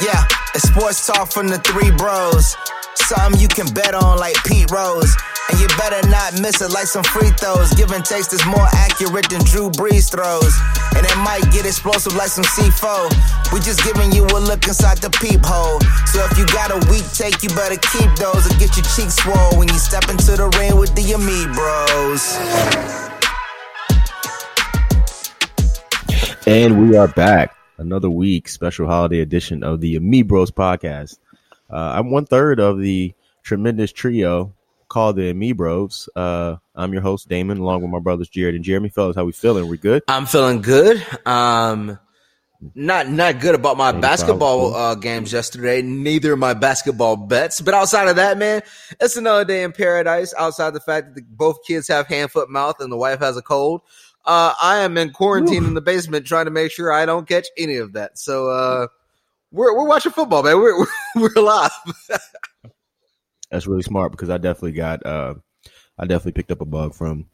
[0.00, 2.56] Yeah, it's sports talk from the three bros.
[2.94, 5.12] Something you can bet on like Pete Rose.
[5.50, 7.74] And you better not miss it like some free throws.
[7.74, 10.56] Give and takes is more accurate than Drew Brees throws.
[10.96, 13.52] And it might get explosive like some C4.
[13.52, 15.80] We just giving you a look inside the peephole.
[16.08, 19.20] So if you got a weak take, you better keep those or get your cheeks
[19.20, 22.24] swole when you step into the ring with the Ami Bros.
[26.46, 27.59] And we are back.
[27.80, 31.16] Another week, special holiday edition of the Ami Bros podcast.
[31.70, 34.52] Uh, I'm one third of the tremendous trio
[34.88, 36.06] called the Ami Bros.
[36.14, 38.90] Uh, I'm your host, Damon, along with my brothers Jared and Jeremy.
[38.90, 39.66] Fellas, how we feeling?
[39.66, 40.02] We good?
[40.08, 41.02] I'm feeling good.
[41.24, 41.98] Um,
[42.74, 45.80] not not good about my basketball uh, games yesterday.
[45.80, 47.62] Neither my basketball bets.
[47.62, 48.60] But outside of that, man,
[49.00, 50.34] it's another day in paradise.
[50.36, 53.38] Outside the fact that the, both kids have hand, foot, mouth, and the wife has
[53.38, 53.80] a cold.
[54.24, 57.46] Uh, I am in quarantine in the basement trying to make sure I don't catch
[57.56, 58.18] any of that.
[58.18, 58.86] So uh,
[59.50, 60.58] we're we're watching football, man.
[60.58, 61.70] We're we're, we're alive.
[63.50, 65.34] That's really smart because I definitely got uh,
[65.98, 67.26] I definitely picked up a bug from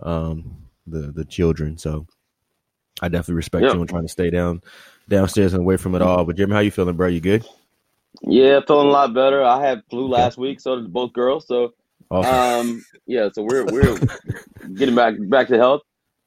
[0.00, 1.78] um, the the children.
[1.78, 2.06] So
[3.00, 3.74] I definitely respect Yeah.
[3.74, 4.62] you and trying to stay down
[5.08, 6.24] downstairs and away from it all.
[6.24, 7.08] But Jeremy, how you feeling, bro?
[7.08, 7.46] You good?
[8.22, 9.42] Yeah, feeling a lot better.
[9.42, 11.46] I had flu last week, so did both girls.
[11.46, 11.74] So,
[12.10, 12.70] Awesome.
[12.70, 13.96] um, yeah, so we're we're
[14.74, 15.82] getting back back to health.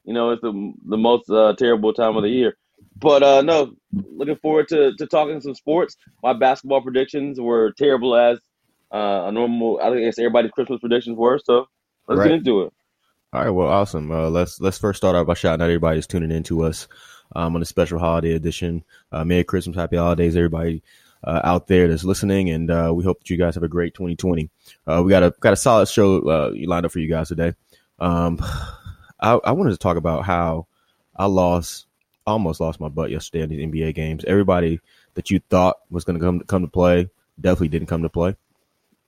[0.08, 2.56] You know, it's the the most uh, terrible time of the year.
[2.98, 5.96] But uh, no, looking forward to, to talking some sports.
[6.22, 8.38] My basketball predictions were terrible as
[8.90, 9.78] uh, a normal.
[9.82, 11.38] I guess everybody's Christmas predictions were.
[11.44, 11.66] So
[12.08, 12.28] let's Right.
[12.28, 12.72] get into it.
[13.34, 14.10] All right, well, awesome.
[14.10, 16.88] Uh, let's let's first start out by shouting out everybody who's tuning in to us
[17.36, 18.82] um, on a special holiday edition.
[19.12, 20.82] Uh, Merry Christmas, Happy Holidays, everybody
[21.24, 23.92] uh, out there that's listening, and uh, we hope that you guys have a great
[23.92, 24.48] 2020.
[24.86, 27.52] Uh, we got a got a solid show uh, lined up for you guys today.
[27.98, 28.42] Um,
[29.20, 30.66] I, I wanted to talk about how
[31.16, 31.86] I lost,
[32.26, 34.24] almost lost my butt yesterday in these NBA games.
[34.26, 34.80] Everybody
[35.14, 37.08] that you thought was going to come come to play
[37.40, 38.36] definitely didn't come to play.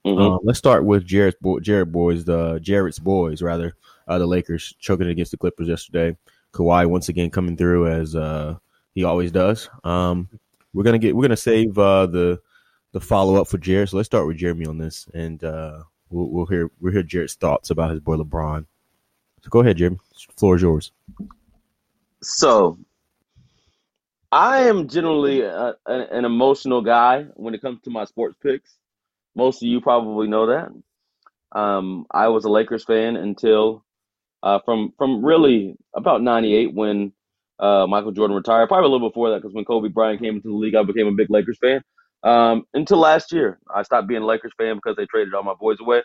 [0.06, 0.36] Mhm.
[0.36, 3.74] Uh, let's start with Jared's Jared boys, the Jared's boys rather.
[4.08, 6.16] Uh, the Lakers choking it against the Clippers yesterday.
[6.52, 8.56] Kawhi once again coming through as uh,
[8.94, 9.68] he always does.
[9.84, 10.28] Um,
[10.74, 12.40] we're gonna get we're gonna save uh, the
[12.92, 13.90] the follow up for Jared.
[13.90, 17.34] So let's start with Jeremy on this, and uh, we'll, we'll hear we'll hear Jared's
[17.34, 18.66] thoughts about his boy LeBron.
[19.42, 19.98] So go ahead, Jeremy.
[20.28, 20.92] The floor is yours.
[22.22, 22.78] So,
[24.32, 28.76] I am generally a, an, an emotional guy when it comes to my sports picks.
[29.34, 31.58] Most of you probably know that.
[31.58, 33.84] Um, I was a Lakers fan until
[34.42, 37.12] uh, from from really about '98 when
[37.58, 38.68] uh, Michael Jordan retired.
[38.68, 41.08] Probably a little before that because when Kobe Bryant came into the league, I became
[41.08, 41.82] a big Lakers fan.
[42.22, 45.54] Um, until last year, I stopped being a Lakers fan because they traded all my
[45.58, 46.02] boys away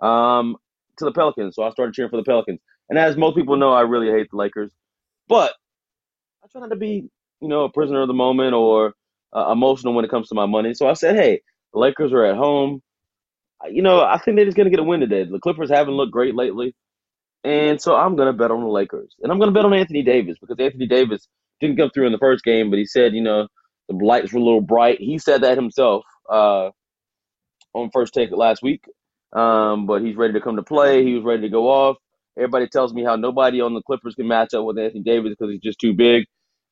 [0.00, 0.56] um,
[0.96, 1.54] to the Pelicans.
[1.54, 2.60] So I started cheering for the Pelicans.
[2.88, 4.72] And as most people know, I really hate the Lakers,
[5.28, 5.52] but
[6.44, 7.08] I try not to be,
[7.40, 8.94] you know, a prisoner of the moment or
[9.36, 10.74] uh, emotional when it comes to my money.
[10.74, 12.82] So I said, hey, the Lakers are at home.
[13.70, 15.24] You know, I think they're just going to get a win today.
[15.24, 16.74] The Clippers haven't looked great lately.
[17.44, 19.14] And so I'm going to bet on the Lakers.
[19.22, 21.28] And I'm going to bet on Anthony Davis because Anthony Davis
[21.60, 23.48] didn't come through in the first game, but he said, you know,
[23.88, 25.00] the lights were a little bright.
[25.00, 26.70] He said that himself uh,
[27.74, 28.84] on first take last week.
[29.32, 31.04] Um, but he's ready to come to play.
[31.04, 31.96] He was ready to go off.
[32.38, 35.52] Everybody tells me how nobody on the Clippers can match up with Anthony Davis because
[35.52, 36.26] he's just too big.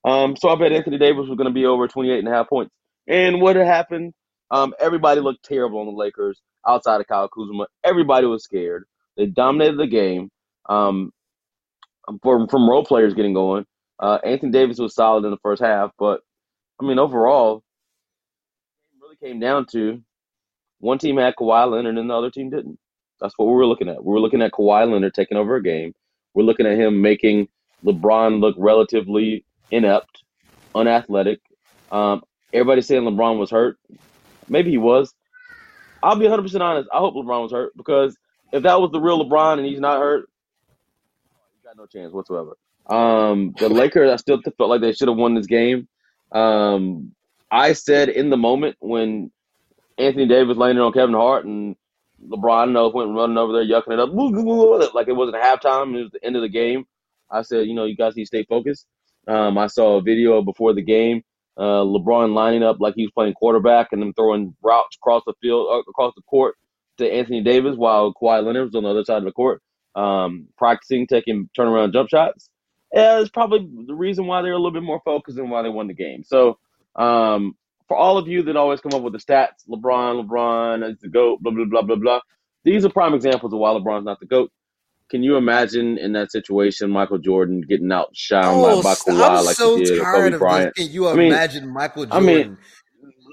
[0.04, 2.48] Um, so I bet Anthony Davis was going to be over 28 and a half
[2.48, 2.72] points.
[3.08, 4.14] And what happened?
[4.50, 7.66] Um, everybody looked terrible on the Lakers outside of Kyle Kuzma.
[7.84, 8.84] Everybody was scared.
[9.18, 10.30] They dominated the game.
[10.68, 11.10] Um,
[12.22, 13.64] from from role players getting going.
[13.98, 16.20] Uh, Anthony Davis was solid in the first half, but
[16.80, 17.62] I mean overall,
[18.92, 20.02] it really came down to
[20.80, 22.78] one team had Kawhi Leonard and the other team didn't.
[23.20, 24.04] That's what we were looking at.
[24.04, 25.94] We were looking at Kawhi Leonard taking over a game.
[26.34, 27.48] We're looking at him making
[27.84, 30.22] LeBron look relatively inept,
[30.74, 31.40] unathletic.
[31.90, 32.22] Um,
[32.52, 33.78] everybody's saying LeBron was hurt.
[34.48, 35.14] Maybe he was.
[36.02, 36.88] I'll be 100% honest.
[36.92, 38.16] I hope LeBron was hurt because
[38.52, 40.28] if that was the real LeBron and he's not hurt,
[40.68, 42.56] you got no chance whatsoever.
[42.86, 45.88] Um, the Lakers, I still felt like they should have won this game.
[46.32, 47.12] Um,
[47.50, 49.30] I said in the moment when
[49.98, 51.76] Anthony Davis landed on Kevin Hart and
[52.24, 55.94] LeBron, know, went running over there, yucking it up, like it wasn't halftime.
[55.96, 56.86] It was the end of the game.
[57.30, 58.86] I said, you know, you guys need to stay focused.
[59.26, 61.22] Um, I saw a video before the game,
[61.56, 65.34] uh, LeBron lining up like he was playing quarterback and then throwing routes across the
[65.40, 66.56] field, uh, across the court
[66.98, 69.62] to Anthony Davis while Kawhi Leonard was on the other side of the court,
[69.94, 72.48] um, practicing taking turnaround jump shots.
[72.92, 75.68] Yeah, it's probably the reason why they're a little bit more focused and why they
[75.68, 76.22] won the game.
[76.24, 76.58] So,
[76.94, 77.56] um,
[77.88, 81.08] for all of you that always come up with the stats, LeBron, LeBron is the
[81.08, 82.20] GOAT, blah, blah, blah, blah, blah.
[82.64, 84.50] These are prime examples of why LeBron's not the GOAT.
[85.08, 89.44] Can you imagine in that situation Michael Jordan getting outshined Oh, by, by Kawhi I'm
[89.44, 90.74] like so he did tired Kobe of Bryant?
[90.74, 90.84] this.
[90.86, 92.58] Can you I mean- imagine Michael I mean, Jordan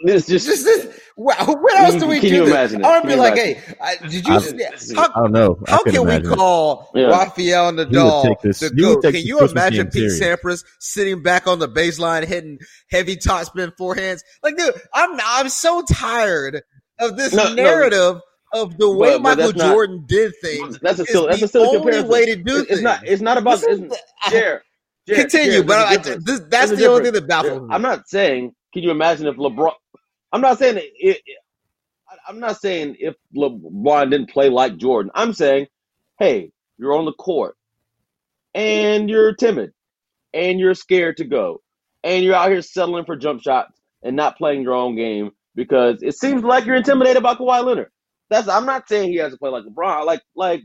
[0.05, 2.35] this just, This is what else do we Can do?
[2.35, 2.85] you imagine it?
[2.85, 4.33] I to be like, hey, I, did you?
[4.33, 5.59] I- how I don't know.
[5.67, 6.25] I how can we it.
[6.25, 7.07] call Yeah.
[7.07, 9.03] Rafael Nadal this- the goat?
[9.03, 10.19] Can you imagine Pete serious.
[10.41, 12.57] Sampras sitting back on the baseline hitting
[12.89, 14.21] heavy topspin forehands?
[14.41, 16.61] Like, dude, I'm I'm so tired
[16.99, 17.53] of this No, no.
[17.53, 18.21] narrative
[18.53, 20.79] of the way But- but Michael not- Jordan did things.
[20.81, 21.29] That's a silly.
[21.29, 22.09] That's a silly only comparison.
[22.09, 23.07] way to do It's, it's not.
[23.07, 23.59] It's not about.
[23.61, 23.89] This is It's,
[24.25, 24.61] the- Jared,
[25.07, 27.67] Jared, Continue, Jared, but I, this, that's the only thing that baffles me.
[27.71, 28.53] I'm not saying.
[28.73, 29.71] Can you imagine if LeBron?
[30.33, 30.91] I'm not saying it.
[30.97, 31.21] it
[32.27, 35.11] I'm not saying if LeBron didn't play like Jordan.
[35.15, 35.67] I'm saying,
[36.19, 37.55] hey, you're on the court,
[38.53, 39.71] and you're timid,
[40.33, 41.61] and you're scared to go,
[42.03, 46.01] and you're out here settling for jump shots and not playing your own game because
[46.01, 47.91] it seems like you're intimidated by Kawhi Leonard.
[48.29, 48.47] That's.
[48.47, 50.05] I'm not saying he has to play like LeBron.
[50.05, 50.63] Like like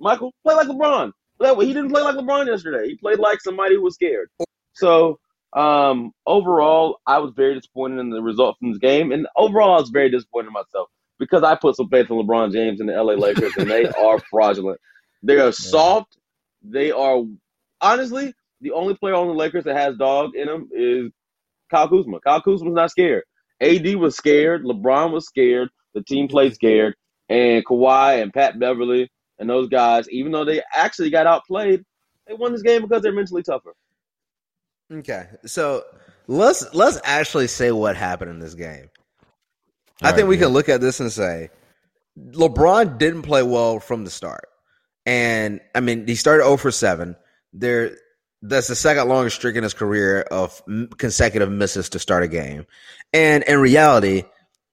[0.00, 1.12] Michael, play like LeBron.
[1.40, 2.86] That way, he didn't play like LeBron yesterday.
[2.88, 4.28] He played like somebody who was scared.
[4.74, 5.18] So
[5.52, 9.80] um, overall, I was very disappointed in the result from this game, and overall, I
[9.80, 10.88] was very disappointed in myself
[11.18, 14.18] because I put some faith in LeBron James and the LA Lakers, and they are
[14.30, 14.80] fraudulent.
[15.22, 16.16] They are soft.
[16.62, 17.22] They are
[17.80, 21.10] honestly the only player on the Lakers that has dog in him is
[21.70, 22.20] Kyle Kuzma.
[22.20, 23.24] Kyle Kuzma's not scared.
[23.60, 24.64] AD was scared.
[24.64, 25.68] LeBron was scared.
[25.94, 26.94] The team played scared,
[27.28, 29.10] and Kawhi and Pat Beverley
[29.40, 31.82] and those guys, even though they actually got outplayed,
[32.28, 33.74] they won this game because they're mentally tougher.
[34.92, 35.84] Okay, so
[36.26, 38.90] let's let's actually say what happened in this game.
[40.02, 40.44] I think right, we yeah.
[40.44, 41.50] can look at this and say
[42.18, 44.48] LeBron didn't play well from the start,
[45.06, 47.14] and I mean he started 0 for seven.
[47.52, 47.96] There,
[48.42, 50.60] that's the second longest streak in his career of
[50.98, 52.66] consecutive misses to start a game,
[53.12, 54.24] and in reality,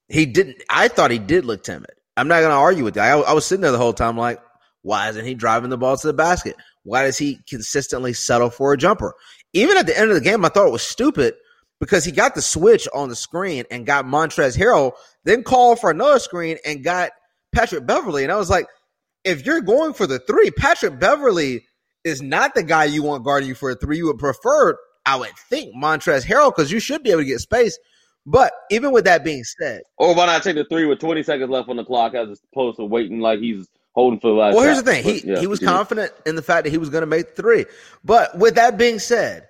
[0.09, 0.63] he didn't.
[0.67, 1.91] I thought he did look timid.
[2.15, 3.03] I'm not going to argue with you.
[3.03, 4.41] I, I was sitting there the whole time like,
[4.81, 6.55] why isn't he driving the ball to the basket?
[6.83, 9.13] Why does he consistently settle for a jumper?
[9.57, 11.33] Even at the end of the game, I thought it was stupid
[11.79, 14.91] because he got the switch on the screen and got Montrezl Harrell,
[15.23, 17.09] then called for another screen and got
[17.51, 18.21] Patrick Beverley.
[18.21, 18.67] And I was like,
[19.23, 21.65] if you're going for the three, Patrick Beverley
[22.03, 23.97] is not the guy you want guarding you for a three.
[23.97, 24.77] You would prefer,
[25.07, 27.79] I would think, Montrezl Harrell because you should be able to get space.
[28.27, 31.49] But even with that being said, Or why not take the three with 20 seconds
[31.49, 34.63] left on the clock as opposed to waiting like he's holding for the last Well,
[34.63, 34.85] here's shot.
[34.85, 35.03] the thing.
[35.03, 37.35] He But, yeah, he was confident in the fact that he was going to make
[37.35, 37.65] three.
[38.05, 39.47] But with that being said,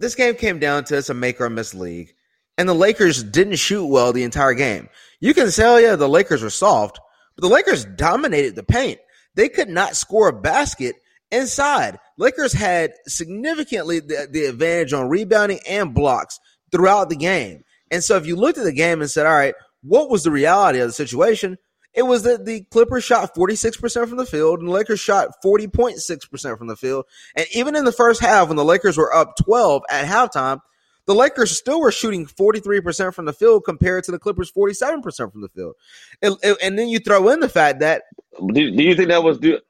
[0.00, 2.14] this game came down to it's a make or miss league,
[2.56, 4.88] and the Lakers didn't shoot well the entire game.
[5.20, 6.98] You can say, oh yeah, the Lakers were soft,
[7.34, 8.98] but the Lakers dominated the paint.
[9.34, 10.96] They could not score a basket
[11.30, 11.98] inside.
[12.16, 16.40] Lakers had significantly the, the advantage on rebounding and blocks
[16.72, 17.62] throughout the game.
[17.90, 20.30] And so if you looked at the game and said, all right, what was the
[20.30, 21.58] reality of the situation?
[21.96, 26.58] It was that the Clippers shot 46% from the field and the Lakers shot 40.6%
[26.58, 27.06] from the field.
[27.34, 30.60] And even in the first half, when the Lakers were up 12 at halftime,
[31.06, 35.40] the Lakers still were shooting 43% from the field compared to the Clippers 47% from
[35.40, 35.74] the field.
[36.20, 38.02] And, and then you throw in the fact that
[38.38, 39.60] Do, do you think that was due?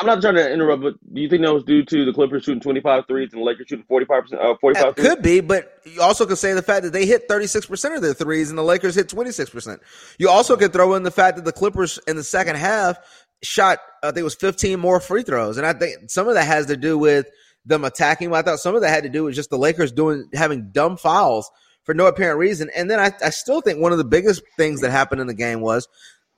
[0.00, 2.44] I'm not trying to interrupt, but do you think that was due to the Clippers
[2.44, 5.08] shooting 25 threes and the Lakers shooting 45 percent, uh, 45 threes?
[5.08, 8.14] could be, but you also could say the fact that they hit 36% of their
[8.14, 9.78] threes and the Lakers hit 26%.
[10.18, 12.98] You also could throw in the fact that the Clippers in the second half
[13.42, 15.58] shot, I think it was 15 more free throws.
[15.58, 17.26] And I think some of that has to do with
[17.66, 18.32] them attacking.
[18.32, 20.96] I thought some of that had to do with just the Lakers doing, having dumb
[20.96, 21.50] fouls
[21.84, 22.70] for no apparent reason.
[22.74, 25.34] And then I, I still think one of the biggest things that happened in the
[25.34, 25.88] game was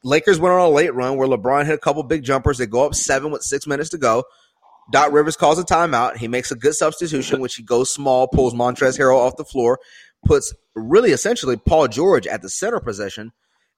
[0.07, 2.59] Lakers went on a late run where LeBron hit a couple big jumpers.
[2.59, 4.23] They go up seven with six minutes to go.
[4.93, 6.17] Doc Rivers calls a timeout.
[6.17, 9.81] He makes a good substitution, which he goes small, pulls Montrezl Harrell off the floor,
[10.25, 13.33] puts really essentially Paul George at the center position.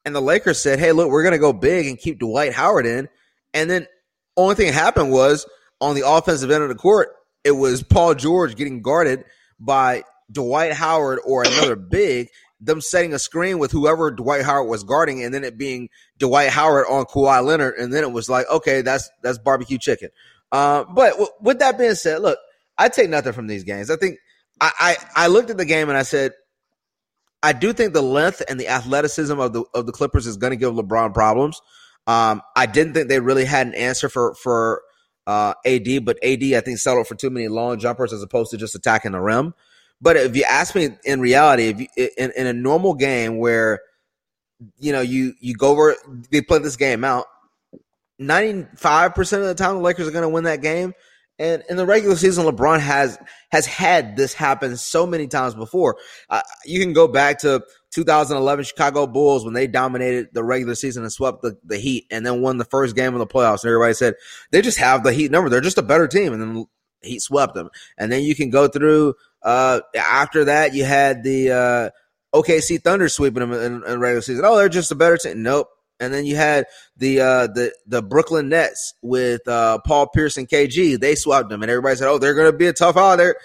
[0.05, 2.85] And the Lakers said, hey, look, we're going to go big and keep Dwight Howard
[2.85, 3.09] in.
[3.55, 3.87] And then
[4.37, 5.47] only thing that happened was
[5.81, 7.09] on the offensive end of the court,
[7.43, 9.25] it was Paul George getting guarded
[9.59, 12.29] by Dwight Howard or another big,
[12.61, 15.89] them setting a screen with whoever Dwight Howard was guarding, and then it being
[16.19, 20.11] Dwight Howard on Kawhi Leonard, and then it was like, okay, that's that's barbecue chicken.
[20.51, 22.39] Uh, but w- with that being said, look,
[22.77, 23.91] I take nothing from these games.
[23.91, 24.19] I think
[24.61, 26.33] I, I I looked at the game and I said,
[27.43, 30.51] I do think the length and the athleticism of the of the Clippers is going
[30.51, 31.61] to give LeBron problems.
[32.07, 34.83] Um, I didn't think they really had an answer for for
[35.27, 38.57] uh, AD, but AD I think settled for too many long jumpers as opposed to
[38.57, 39.55] just attacking the rim.
[40.01, 43.81] But if you ask me, in reality, if you, in, in a normal game where
[44.79, 45.97] you know you you go over,
[46.31, 47.27] they play this game out.
[48.19, 50.95] Ninety five percent of the time, the Lakers are going to win that game.
[51.41, 53.17] And in the regular season, LeBron has
[53.51, 55.97] has had this happen so many times before.
[56.29, 57.63] Uh, you can go back to
[57.93, 62.27] 2011 Chicago Bulls when they dominated the regular season and swept the, the Heat, and
[62.27, 63.63] then won the first game of the playoffs.
[63.63, 64.15] And everybody said
[64.51, 66.33] they just have the Heat number; they're just a better team.
[66.33, 66.67] And then
[67.03, 67.71] Heat swept them.
[67.97, 69.15] And then you can go through.
[69.43, 71.91] Uh, after that, you had the uh,
[72.35, 74.45] OKC Thunder sweeping them in, in regular season.
[74.45, 75.43] Oh, they're just a better team.
[75.43, 75.69] Nope.
[76.01, 76.67] And then you had
[76.97, 80.99] the uh, the the Brooklyn Nets with uh, Paul Pierce and KG.
[80.99, 83.37] They swapped them, and everybody said, "Oh, they're going to be a tough out there."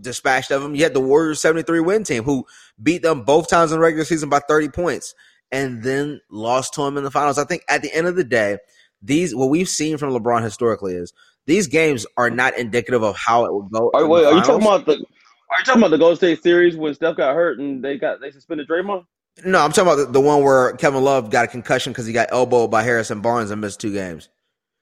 [0.00, 0.76] Dispatched of them.
[0.76, 2.46] You had the Warriors seventy three win team who
[2.80, 5.12] beat them both times in the regular season by thirty points,
[5.50, 7.36] and then lost to them in the finals.
[7.36, 8.58] I think at the end of the day,
[9.02, 11.12] these what we've seen from LeBron historically is
[11.48, 13.90] these games are not indicative of how it would go.
[13.94, 14.92] Are, wait, are you talking about the?
[14.92, 18.20] Are you talking about the Golden State series when Steph got hurt and they got
[18.20, 19.04] they suspended Draymond?
[19.46, 22.12] No, I'm talking about the, the one where Kevin Love got a concussion because he
[22.12, 24.28] got elbowed by Harrison Barnes and missed two games.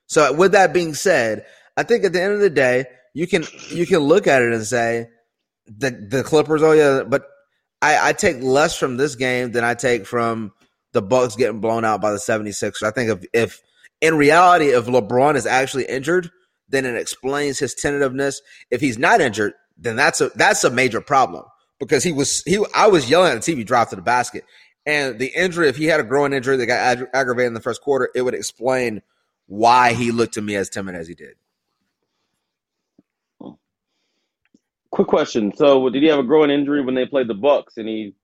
[0.08, 1.46] So with that being said,
[1.76, 4.52] I think at the end of the day, you can you can look at it
[4.52, 5.06] and say
[5.68, 6.64] the the Clippers.
[6.64, 7.28] Oh yeah, but
[7.80, 10.50] I, I take less from this game than I take from
[10.92, 12.82] the Bucks getting blown out by the 76ers.
[12.82, 13.62] I think if if
[14.00, 16.30] in reality, if LeBron is actually injured,
[16.68, 18.40] then it explains his tentativeness.
[18.70, 21.44] If he's not injured, then that's a that's a major problem
[21.78, 24.44] because he was he I was yelling at the TV drop to the basket.
[24.87, 27.61] And the injury, if he had a groin injury that got ag- aggravated in the
[27.61, 29.02] first quarter, it would explain
[29.46, 31.35] why he looked to me as timid as he did.
[34.92, 37.88] Quick question: So, did he have a groin injury when they played the Bucks, and
[37.88, 38.14] he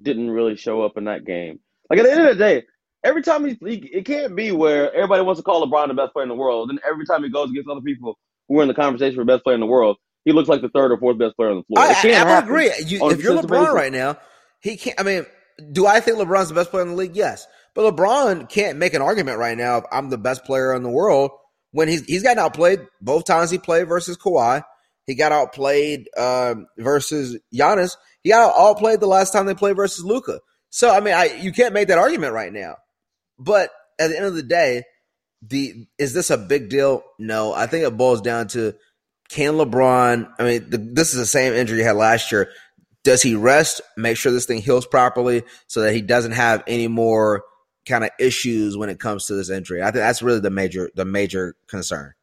[0.00, 1.58] didn't really show up in that game?
[1.88, 2.64] Like at the end of the day,
[3.06, 6.12] every time he, he it can't be where everybody wants to call LeBron the best
[6.12, 8.68] player in the world, and every time he goes against other people who are in
[8.68, 11.18] the conversation for best player in the world, he looks like the third or fourth
[11.18, 11.86] best player on the floor.
[11.86, 12.70] I, I, I agree.
[12.84, 13.74] You, if you're LeBron basis.
[13.74, 14.18] right now,
[14.60, 15.00] he can't.
[15.00, 15.24] I mean,
[15.72, 17.16] do I think LeBron's the best player in the league?
[17.16, 19.78] Yes, but LeBron can't make an argument right now.
[19.78, 21.30] If I'm the best player in the world
[21.70, 24.62] when he's he's gotten outplayed both times he played versus Kawhi.
[25.06, 27.96] He got outplayed um, versus Giannis.
[28.22, 30.40] He got outplayed the last time they played versus Luka.
[30.70, 32.76] So I mean, I you can't make that argument right now.
[33.38, 34.84] But at the end of the day,
[35.42, 37.02] the is this a big deal?
[37.18, 38.74] No, I think it boils down to
[39.28, 40.32] can LeBron?
[40.38, 42.50] I mean, the, this is the same injury he had last year.
[43.04, 43.80] Does he rest?
[43.96, 47.44] Make sure this thing heals properly so that he doesn't have any more
[47.86, 49.82] kind of issues when it comes to this injury.
[49.82, 52.14] I think that's really the major the major concern.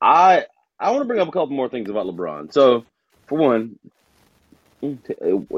[0.00, 0.46] I
[0.78, 2.52] I want to bring up a couple more things about LeBron.
[2.52, 2.84] So,
[3.26, 3.78] for one,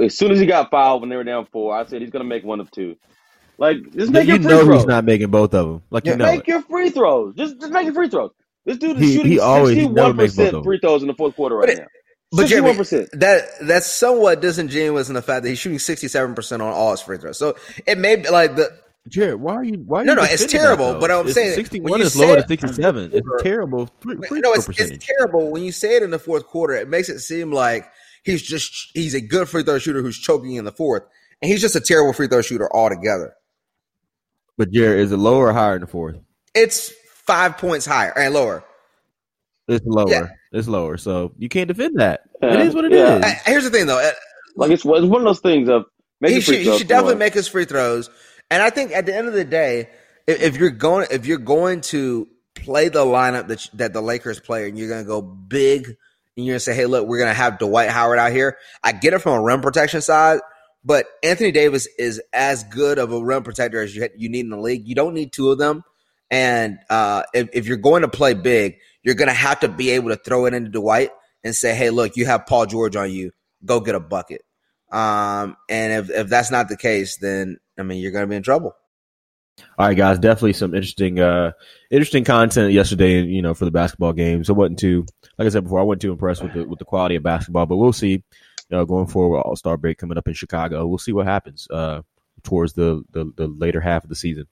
[0.04, 2.24] as soon as he got fouled when they were down four, I said he's going
[2.24, 2.96] to make one of two.
[3.58, 4.80] Like, just make you your free know throws.
[4.82, 5.82] he's not making both of them.
[5.90, 6.48] Like Yeah, you know make it.
[6.48, 7.34] your free throws.
[7.36, 8.30] Just just make your free throws.
[8.66, 10.78] This dude is He- shooting he always- he never sixty-one makes both of percent free
[10.80, 11.86] throws in the fourth quarter But right it- now.
[12.32, 12.72] But Jeremy,
[13.12, 16.90] that that's somewhat disingenuous in the fact that he's shooting sixty seven percent on all
[16.90, 17.38] his free throws.
[17.38, 17.54] So
[17.86, 18.70] it may be like the
[19.08, 19.74] Jared, why are you?
[19.86, 22.06] Why are No, you no, it's terrible, That, but I'm It's- saying, when sixty-one you
[22.06, 23.10] is say lower than sixty-seven.
[23.14, 26.44] It's terrible free, free no, it's, it's terrible when you say it in the fourth
[26.46, 26.74] quarter.
[26.74, 27.86] It makes it seem like
[28.26, 31.04] he's just he's a good free throw shooter who's choking in the fourth,
[31.40, 33.34] and he's just a terrible free throw shooter altogether.
[34.58, 36.16] But Jared, is it lower or higher in the fourth?
[36.54, 36.92] It's
[37.24, 38.64] five points higher and lower.
[39.68, 40.08] It's lower.
[40.08, 40.28] Yeah.
[40.52, 40.96] It's lower.
[40.96, 42.22] So you can't defend that.
[42.42, 42.54] Yeah.
[42.54, 42.98] It is what it is.
[42.98, 43.26] Yeah.
[43.26, 43.98] Uh, Here's the thing, though.
[43.98, 44.12] Uh,
[44.56, 45.84] Like it's, it's one of those things of
[46.20, 47.18] make he your should, free he should definitely one.
[47.18, 48.08] make his free throws.
[48.50, 49.90] And I think at the end of the day,
[50.26, 54.40] if, if you're going if you're going to play the lineup that that the Lakers
[54.40, 55.96] play, and you're going to go big,
[56.36, 59.14] and you're to say, "Hey, look, we're to have Dwight Howard out here." I get
[59.14, 60.40] it from a rim protection side,
[60.84, 64.50] but Anthony Davis is as good of a rim protector as you you need in
[64.50, 64.86] the league.
[64.86, 65.82] You don't need two of them.
[66.30, 70.08] And uh, if, if you're going to play big, you're to have to be able
[70.08, 71.10] to throw it into Dwight
[71.44, 73.32] and say, "Hey, look, you have Paul George on you.
[73.64, 74.42] Go get a bucket."
[74.92, 78.42] Um, and if, if that's not the case, then I mean you're gonna be in
[78.42, 78.74] trouble.
[79.78, 80.18] All right, guys.
[80.18, 81.52] Definitely some interesting, uh,
[81.90, 83.22] interesting content yesterday.
[83.22, 85.06] You know, for the basketball games, I wasn't too,
[85.38, 87.66] like I said before, I wasn't too impressed with the with the quality of basketball.
[87.66, 88.22] But we'll see.
[88.68, 90.86] You know, going forward, All Star break coming up in Chicago.
[90.86, 92.02] We'll see what happens uh,
[92.42, 94.46] towards the, the the later half of the season.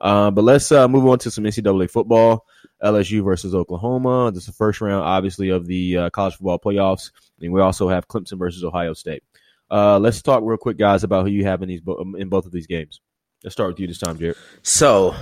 [0.00, 2.44] Uh, but let's uh, move on to some NCAA football.
[2.82, 4.30] LSU versus Oklahoma.
[4.32, 7.10] This is the first round, obviously, of the uh, college football playoffs,
[7.40, 9.22] and we also have Clemson versus Ohio State.
[9.70, 12.46] Uh, let's talk real quick, guys, about who you have in these bo- in both
[12.46, 13.00] of these games.
[13.46, 14.34] Let's start with you this time, Jared.
[14.64, 15.14] So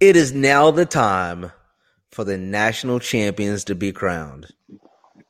[0.00, 1.52] it is now the time
[2.10, 4.48] for the national champions to be crowned.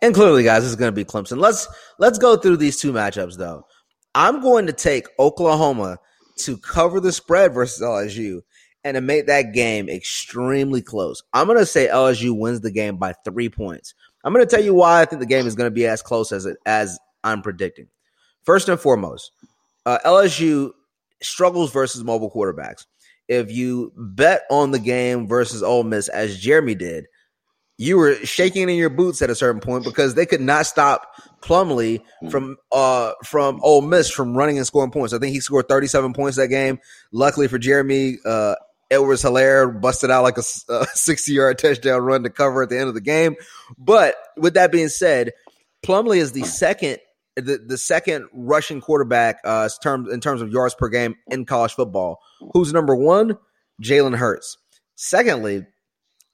[0.00, 1.38] And clearly, guys, it's going to be Clemson.
[1.38, 3.66] Let's let's go through these two matchups, though.
[4.14, 5.98] I'm going to take Oklahoma
[6.38, 8.40] to cover the spread versus LSU
[8.84, 11.22] and to make that game extremely close.
[11.34, 13.92] I'm going to say LSU wins the game by three points.
[14.24, 16.00] I'm going to tell you why I think the game is going to be as
[16.00, 17.88] close as it as I'm predicting.
[18.44, 19.30] First and foremost,
[19.84, 20.70] uh, LSU
[21.22, 22.86] struggles versus mobile quarterbacks.
[23.28, 27.06] If you bet on the game versus Ole Miss, as Jeremy did,
[27.76, 31.06] you were shaking in your boots at a certain point because they could not stop
[31.40, 35.12] Plumlee from uh from Ole Miss from running and scoring points.
[35.12, 36.80] I think he scored 37 points that game.
[37.12, 38.56] Luckily for Jeremy, uh
[38.90, 40.42] Edwards-Helaire busted out like a
[40.94, 43.36] 60 yard touchdown run to cover at the end of the game.
[43.76, 45.32] But with that being said,
[45.84, 46.98] Plumlee is the second
[47.40, 51.72] the, the second rushing quarterback uh terms in terms of yards per game in college
[51.72, 52.20] football.
[52.52, 53.38] Who's number one?
[53.82, 54.58] Jalen Hurts.
[54.96, 55.64] Secondly,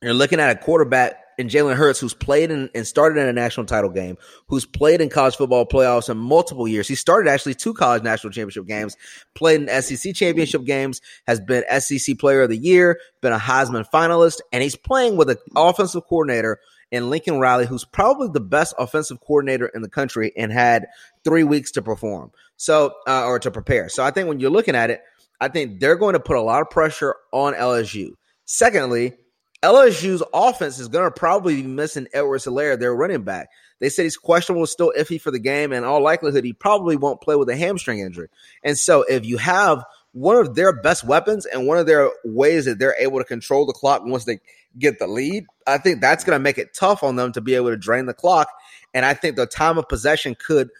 [0.02, 3.32] you're looking at a quarterback in Jalen Hurts who's played in, and started in a
[3.32, 4.16] national title game,
[4.48, 6.88] who's played in college football playoffs in multiple years.
[6.88, 8.96] He started actually two college national championship games,
[9.34, 13.88] played in SEC championship games, has been SEC player of the year, been a Heisman
[13.92, 16.58] finalist, and he's playing with an offensive coordinator
[16.90, 20.86] in Lincoln Riley, who's probably the best offensive coordinator in the country and had
[21.24, 22.30] three weeks to perform.
[22.56, 23.88] So, uh, or to prepare.
[23.88, 25.00] So I think when you're looking at it,
[25.40, 28.10] I think they're going to put a lot of pressure on LSU.
[28.44, 29.14] Secondly,
[29.62, 33.48] LSU's offense is going to probably be missing Edwards-Helaire, their running back.
[33.80, 37.20] They said he's questionable, still iffy for the game, and all likelihood he probably won't
[37.20, 38.28] play with a hamstring injury.
[38.62, 39.84] And so, if you have
[40.14, 43.66] one of their best weapons and one of their ways that they're able to control
[43.66, 44.38] the clock once they
[44.78, 47.56] get the lead, I think that's going to make it tough on them to be
[47.56, 48.48] able to drain the clock.
[48.94, 50.70] And I think the time of possession could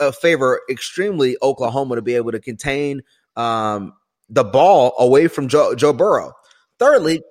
[0.00, 3.02] uh, favor extremely Oklahoma to be able to contain
[3.36, 3.92] um,
[4.28, 6.32] the ball away from Joe, Joe Burrow.
[6.80, 7.22] Thirdly,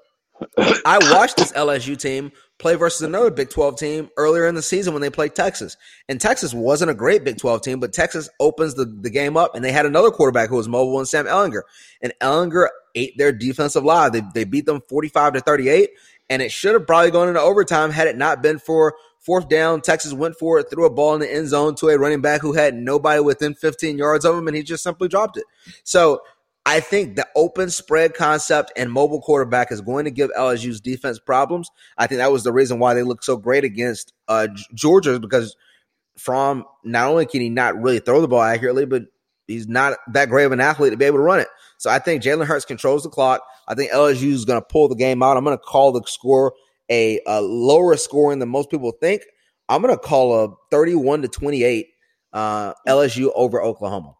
[0.58, 4.94] I watched this LSU team play versus another Big 12 team earlier in the season
[4.94, 5.78] when they played Texas.
[6.08, 9.56] And Texas wasn't a great Big 12 team, but Texas opens the, the game up
[9.56, 11.62] and they had another quarterback who was mobile and Sam Ehlinger.
[12.01, 14.12] And Ehlinger ate their defensive line.
[14.12, 15.89] They, they beat them 45 to 38.
[16.30, 19.82] And it should have probably gone into overtime had it not been for fourth down.
[19.82, 22.42] Texas went for it, threw a ball in the end zone to a running back
[22.42, 25.46] who had nobody within 15 yards of him, and he just simply dropped it.
[25.84, 26.22] So
[26.70, 31.18] I think the open spread concept and mobile quarterback is going to give LSU's defense
[31.18, 31.72] problems.
[31.98, 35.56] I think that was the reason why they looked so great against uh, Georgia because
[36.16, 39.06] from not only can he not really throw the ball accurately, but
[39.48, 41.48] he's not that great of an athlete to be able to run it.
[41.80, 43.42] So I think Jalen Hurts controls the clock.
[43.68, 45.38] I think LSU is going to pull the game out.
[45.38, 46.54] I'm going to call the score
[46.88, 49.24] a, a lower scoring than most people think.
[49.70, 51.88] I'm going to call a 31 to 28
[52.32, 54.14] uh, LSU over Oklahoma.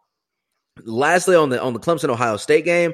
[0.86, 2.94] Lastly, on the on the Clemson Ohio State game,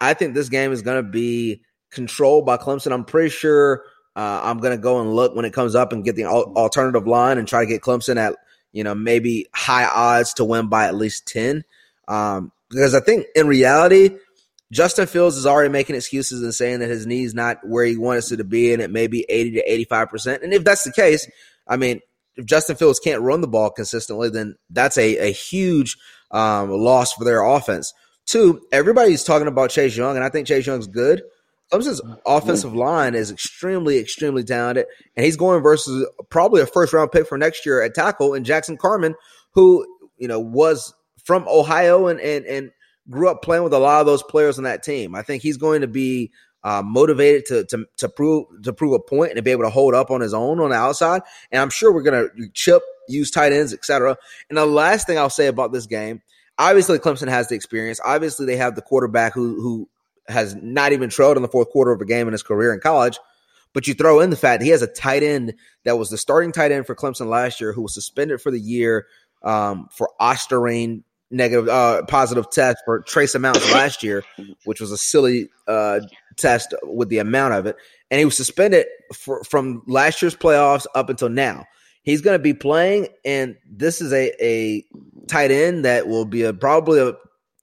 [0.00, 2.92] I think this game is going to be controlled by Clemson.
[2.92, 3.84] I'm pretty sure
[4.16, 7.06] uh, I'm going to go and look when it comes up and get the alternative
[7.06, 8.36] line and try to get Clemson at
[8.72, 11.64] you know maybe high odds to win by at least ten.
[12.08, 14.16] Um, because I think in reality,
[14.72, 18.32] Justin Fields is already making excuses and saying that his knee's not where he wants
[18.32, 20.42] it to be, and it may be 80 to 85 percent.
[20.42, 21.30] And if that's the case,
[21.68, 22.00] I mean,
[22.36, 25.96] if Justin Fields can't run the ball consistently, then that's a, a huge
[26.32, 27.92] um, loss for their offense.
[28.26, 31.22] Two, everybody's talking about Chase Young, and I think Chase Young's good.
[31.72, 37.10] Clemson's offensive line is extremely, extremely talented, and he's going versus probably a first round
[37.10, 39.14] pick for next year at tackle in Jackson Carman,
[39.54, 39.86] who
[40.18, 42.70] you know was from Ohio and and and
[43.08, 45.14] grew up playing with a lot of those players on that team.
[45.14, 46.30] I think he's going to be
[46.62, 49.70] uh, motivated to, to to prove to prove a point and to be able to
[49.70, 51.22] hold up on his own on the outside.
[51.50, 54.16] And I'm sure we're going to chip use tight ends, etc.
[54.48, 56.22] And the last thing I'll say about this game,
[56.58, 58.00] obviously Clemson has the experience.
[58.04, 59.88] Obviously they have the quarterback who who
[60.28, 62.80] has not even trailed in the fourth quarter of a game in his career in
[62.80, 63.18] college.
[63.74, 66.52] But you throw in the fact he has a tight end that was the starting
[66.52, 69.06] tight end for Clemson last year, who was suspended for the year
[69.42, 74.22] um, for Ostarine negative uh, positive test for trace amounts last year,
[74.64, 76.00] which was a silly uh,
[76.36, 77.76] test with the amount of it,
[78.10, 81.64] and he was suspended for, from last year's playoffs up until now.
[82.02, 84.84] He's going to be playing, and this is a, a
[85.28, 87.14] tight end that will be a probably a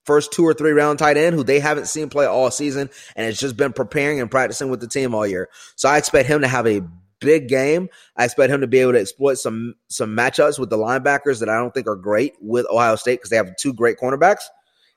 [0.06, 3.25] first two or three round tight end who they haven't seen play all season, and
[3.25, 5.49] has just been preparing and practicing with the team all year.
[5.75, 6.82] So I expect him to have a
[7.19, 7.89] big game.
[8.15, 11.49] I expect him to be able to exploit some some matchups with the linebackers that
[11.49, 14.43] I don't think are great with Ohio State because they have two great cornerbacks.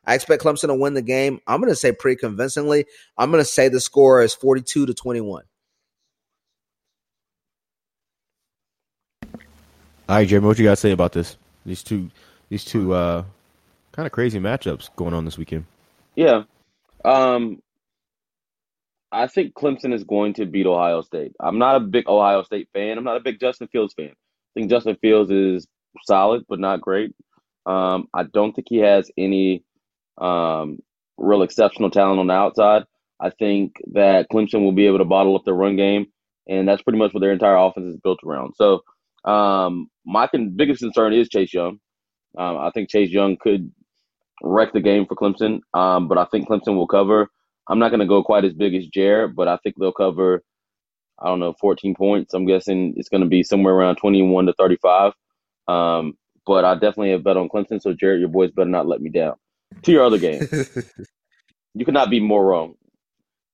[0.05, 1.41] I expect Clemson to win the game.
[1.47, 2.87] I'm going to say pretty convincingly.
[3.17, 5.45] I'm going to say the score is 42 to 21.
[10.09, 11.37] All right, Jeremy, what you got to say about this?
[11.65, 12.11] These two,
[12.49, 13.25] these two uh,
[13.93, 15.65] kind of crazy matchups going on this weekend.
[16.17, 16.43] Yeah,
[17.05, 17.63] um,
[19.13, 21.35] I think Clemson is going to beat Ohio State.
[21.39, 22.99] I'm not a big Ohio State fan.
[22.99, 24.11] I'm not a big Justin Fields fan.
[24.11, 25.67] I think Justin Fields is
[26.05, 27.15] solid, but not great.
[27.65, 29.65] Um, I don't think he has any
[30.19, 30.81] um,
[31.17, 32.85] real exceptional talent on the outside.
[33.21, 36.07] I think that Clemson will be able to bottle up the run game,
[36.49, 38.55] and that's pretty much what their entire offense is built around.
[38.57, 38.83] So
[39.25, 41.79] um, my con- biggest concern is Chase Young.
[42.37, 43.71] Um, I think Chase Young could
[44.43, 47.29] wreck the game for Clemson, um, but I think Clemson will cover.
[47.69, 50.43] I'm not going to go quite as big as Jared, but I think they'll cover.
[51.21, 52.35] I don't know, 14 points.
[52.35, 55.13] I'm guessing it's going to be somewhere around 21 to 35.
[55.69, 57.81] Um, but I definitely have bet on Clemson.
[57.81, 59.35] So Jared, your boys better not let me down.
[59.83, 60.47] To your other game,
[61.75, 62.75] you cannot be more wrong.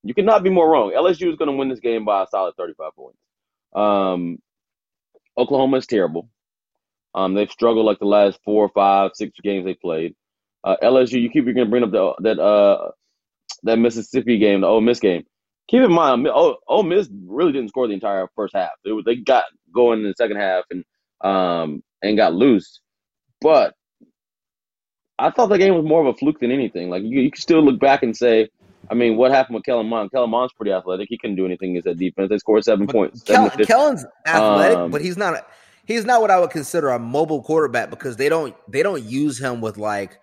[0.03, 0.91] You cannot be more wrong.
[0.91, 3.19] LSU is going to win this game by a solid 35 points.
[3.75, 4.39] Um,
[5.39, 6.29] Oklahoma is terrible.
[7.15, 10.15] Um, they've struggled like the last four, five, six games they played.
[10.63, 12.91] Uh, LSU, you keep you're gonna bring up the, that uh
[13.63, 15.23] that Mississippi game, the Ole Miss game.
[15.69, 18.71] Keep in mind, Ole, Ole Miss really didn't score the entire first half.
[18.85, 20.83] It was, they got going in the second half and
[21.21, 22.81] um and got loose,
[23.41, 23.73] but
[25.17, 26.89] I thought the game was more of a fluke than anything.
[26.89, 28.49] Like you, you can still look back and say,
[28.89, 30.11] I mean, what happened with Kellen Mond?
[30.11, 31.07] Kellen Mond's pretty athletic.
[31.09, 32.29] He couldn't do anything against that defense.
[32.29, 33.23] They scored seven But points.
[33.23, 35.47] Kellen, seven Kellen's athletic, Um, but he's not.
[35.85, 39.39] He's not what I would consider a mobile quarterback because they don't they don't use
[39.39, 40.19] him with like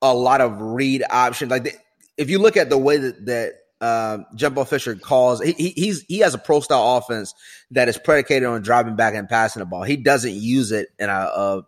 [0.00, 1.50] a lot of read options.
[1.50, 1.72] Like they,
[2.16, 6.02] if you look at the way that that um, Jimbo Fisher calls, he, he he's
[6.08, 7.34] he has a pro style offense
[7.72, 9.82] that is predicated on driving back and passing the ball.
[9.82, 11.62] He doesn't use it in a, a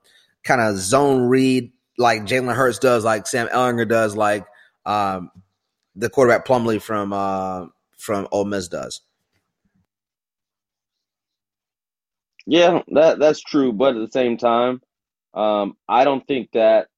[0.45, 4.47] kind of zone read like Jalen Hurts does, like Sam Ehlinger does, like
[4.87, 5.31] um,
[5.99, 7.67] the quarterback Plumlee from uh,
[7.99, 9.01] from Ole Miss does.
[12.47, 13.73] Yeah, that that's true.
[13.73, 14.81] But at the same time,
[15.35, 16.89] um, I don't think that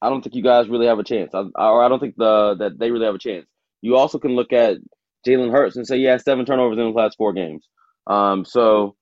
[0.00, 2.54] I don't think you guys really have a chance, I, or I don't think the
[2.58, 3.46] that they really have a chance.
[3.80, 4.76] You also can look at
[5.26, 7.66] Jalen Hurts and say he has seven turnovers in the last four games.
[8.06, 8.94] Um, so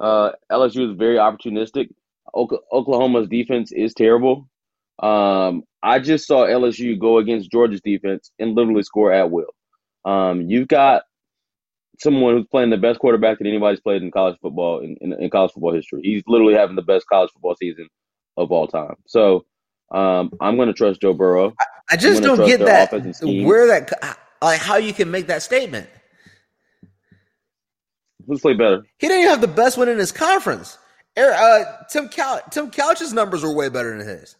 [0.00, 1.88] uh, LSU is very opportunistic.
[2.34, 4.48] Oklahoma's defense is terrible.
[5.02, 9.54] Um, I just saw LSU go against Georgia's defense and literally score at will.
[10.04, 11.04] Um, you've got
[12.00, 15.30] someone who's playing the best quarterback that anybody's played in college football in, in, in
[15.30, 16.00] college football history.
[16.02, 17.88] He's literally having the best college football season
[18.36, 18.96] of all time.
[19.06, 19.46] So
[19.92, 21.54] um, I'm going to trust Joe Burrow.
[21.88, 22.90] I just don't get that
[23.46, 25.88] where that like how you can make that statement.
[28.26, 28.84] Who's played better?
[28.98, 30.78] He didn't even have the best win in his conference.
[31.16, 34.34] Er- Uh, Tim Couch, Tim Couch's numbers were way better than his.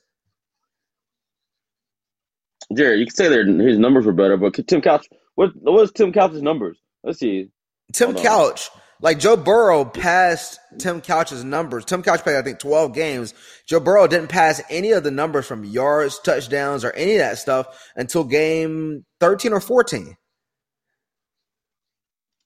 [2.75, 5.93] Jared, you can say that his numbers were better, but Tim Couch, what what was
[5.93, 6.79] Tim Couch's numbers?
[7.05, 7.51] Let's see.
[7.93, 8.23] Tim Hold on.
[8.25, 11.85] Couch, like Joe Burrow passed Tim Couch's numbers.
[11.85, 13.35] Tim Couch played, I think, 12 games.
[13.67, 17.39] Joe Burrow didn't pass any of the numbers from yards, touchdowns, or any of that
[17.39, 20.17] stuff until game 13 or 14.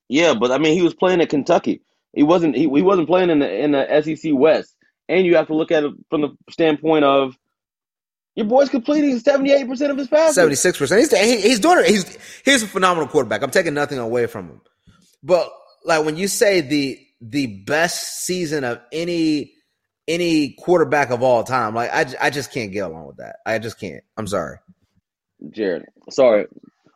[0.08, 1.82] Yeah, but I mean, he was playing at Kentucky.
[2.12, 2.56] He wasn't.
[2.56, 4.74] He, he wasn't playing in the in the SEC West.
[5.08, 7.36] And you have to look at it from the standpoint of
[8.40, 10.36] your boy's completing seventy eight percent of his passes.
[10.36, 10.98] 76%.
[10.98, 11.86] He's, he- he's doing it.
[11.86, 13.42] He's, he's a phenomenal quarterback.
[13.42, 14.60] I'm taking nothing away from him.
[15.22, 15.50] But
[15.84, 19.52] like when you say the the best season of any
[20.08, 23.36] any quarterback of all time, like I, I just can't get along with that.
[23.46, 24.02] I just can't.
[24.16, 24.58] I'm sorry.
[25.50, 26.46] Jared, sorry.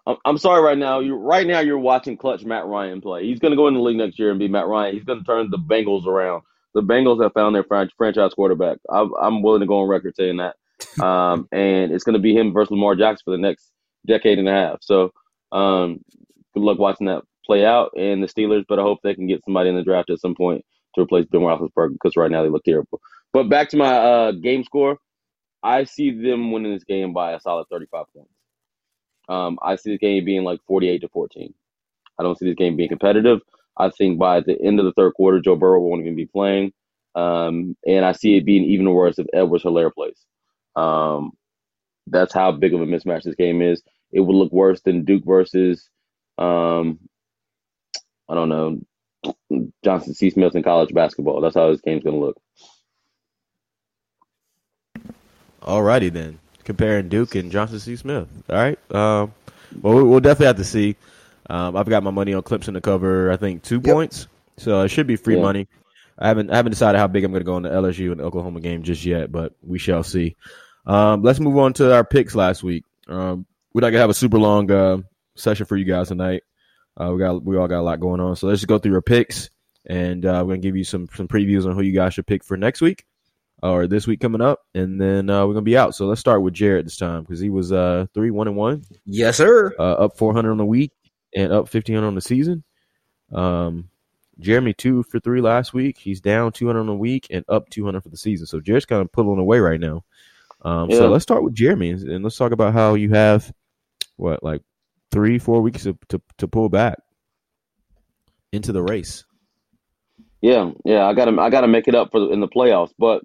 [0.07, 1.01] I'm, I'm sorry right now.
[1.01, 3.25] You right now you're watching clutch Matt Ryan play.
[3.25, 4.95] He's going to go in the league next year and be Matt Ryan.
[4.95, 6.43] He's going to turn the Bengals around.
[6.75, 8.79] The Bengals have found their franchise quarterback.
[8.91, 10.57] I'm, I'm willing to go on record saying that.
[11.01, 13.71] Um, and it's going to be him versus Lamar Jackson for the next
[14.07, 14.79] decade and a half.
[14.83, 15.13] So
[15.53, 16.01] um,
[16.55, 17.93] good luck watching that play out.
[17.97, 20.35] And the Steelers, but I hope they can get somebody in the draft at some
[20.35, 23.01] point to replace Ben Roethlisberger because right now they look terrible.
[23.33, 24.99] But back to my uh, game score,
[25.63, 28.31] I see them winning this game by a solid 35 points.
[29.29, 31.53] Um, I see this game being like 48 to 14.
[32.19, 33.41] I don't see this game being competitive.
[33.77, 36.73] I think by the end of the third quarter, Joe Burrow won't even be playing.
[37.15, 40.25] Um, and I see it being even worse if Edwards-Helaire plays.
[40.77, 41.33] Um,
[42.07, 43.83] that's how big of a mismatch this game is.
[44.13, 45.89] It would look worse than Duke versus,
[46.39, 46.99] um,
[48.29, 48.81] I don't know,
[49.85, 50.31] Johnson C.
[50.31, 51.41] Smith in college basketball.
[51.41, 52.41] That's how this game's going to look.
[55.63, 56.39] Alrighty then.
[56.65, 57.97] Comparing Duke and Johnson C.
[57.97, 58.29] Smith.
[58.49, 58.79] All right.
[58.95, 59.33] Um,
[59.83, 60.97] well, we- we'll definitely have to see.
[61.51, 63.31] Um, I've got my money on Clemson to cover.
[63.31, 65.43] I think two points, so it should be free Yeah.
[65.43, 65.69] money.
[66.19, 68.21] I haven't I haven't decided how big I'm going to go on the LSU and
[68.21, 70.37] Oklahoma game just yet, but we shall see.
[70.87, 72.85] Um, let's move on to our picks last week.
[73.09, 74.99] Um, we're not gonna have a super long uh,
[75.37, 76.43] session for you guys tonight.
[77.01, 78.95] Uh, we got we all got a lot going on, so let's just go through
[78.95, 79.51] our picks,
[79.87, 82.45] and uh, we're gonna give you some some previews on who you guys should pick
[82.45, 83.05] for next week
[83.63, 85.95] or this week coming up, and then uh, we're gonna be out.
[85.95, 88.85] So let's start with Jared this time because he was uh three one and one,
[89.07, 89.75] Yes, sir.
[89.79, 90.93] uh, up four hundred on the week
[91.35, 92.63] and up fifteen hundred on the season.
[93.33, 93.89] Um,
[94.39, 95.99] Jeremy two for three last week.
[95.99, 98.47] He's down two hundred on the week and up two hundred for the season.
[98.47, 100.05] So Jared's kind of pulling away right now.
[100.65, 100.97] Um, Yeah.
[100.97, 103.53] so let's start with Jeremy and let's talk about how you have
[104.17, 104.63] what like
[105.11, 106.99] three four weeks to to, to pull back
[108.53, 109.25] into the race.
[110.41, 112.93] Yeah, yeah, I gotta I gotta make it up for the, in the playoffs.
[112.99, 113.23] But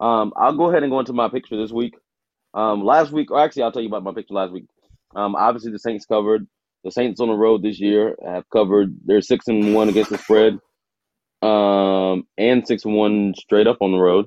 [0.00, 1.94] um, I'll go ahead and go into my picture this week.
[2.54, 4.66] Um, last week, or actually, I'll tell you about my picture last week.
[5.14, 6.46] Um, obviously, the Saints covered.
[6.84, 8.96] The Saints on the road this year have covered.
[9.04, 10.58] They're six and one against the spread,
[11.42, 14.26] um, and six and one straight up on the road.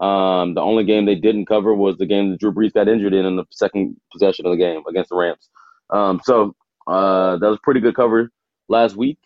[0.00, 3.12] Um, the only game they didn't cover was the game that Drew Brees got injured
[3.12, 5.48] in in the second possession of the game against the Rams.
[5.90, 6.54] Um, so
[6.86, 8.30] uh, that was pretty good cover
[8.68, 9.18] last week.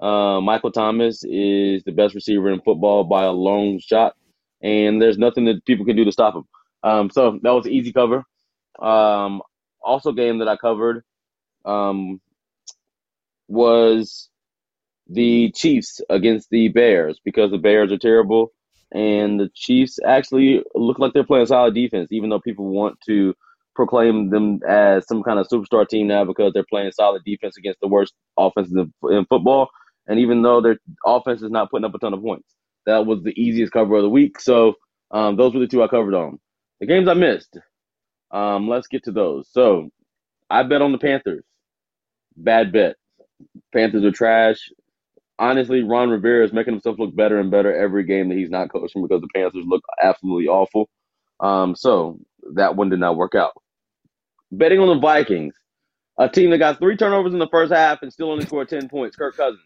[0.00, 4.14] Uh, Michael Thomas is the best receiver in football by a long shot,
[4.62, 6.44] and there's nothing that people can do to stop him.
[6.82, 8.24] Um, so that was an easy cover.
[8.78, 9.40] Um,
[9.82, 11.02] also, game that I covered
[11.64, 12.20] um,
[13.48, 14.28] was
[15.08, 18.52] the Chiefs against the Bears because the Bears are terrible,
[18.94, 23.34] and the Chiefs actually look like they're playing solid defense, even though people want to
[23.76, 27.80] proclaim them as some kind of superstar team now because they're playing solid defense against
[27.82, 29.68] the worst offenses in, football.
[30.08, 32.54] And even though their offense is not putting up a ton of points,
[32.86, 34.40] that was the easiest cover of the week.
[34.40, 34.74] So
[35.12, 36.38] um, those were the two I covered on.
[36.80, 37.58] The games I missed.
[38.32, 39.48] Um, let's get to those.
[39.52, 39.90] So
[40.50, 41.44] I bet on the Panthers.
[42.36, 42.96] Bad bet.
[43.74, 44.70] Panthers are trash.
[45.38, 48.70] Honestly, Ron Rivera is making himself look better and better every game that he's not
[48.70, 50.88] coaching because the Panthers look absolutely awful.
[51.40, 52.18] Um, so
[52.54, 53.52] that one did not work out.
[54.52, 55.54] Betting on the Vikings,
[56.18, 58.88] a team that got three turnovers in the first half and still only scored ten
[58.88, 59.16] points.
[59.16, 59.60] Kirk Cousins,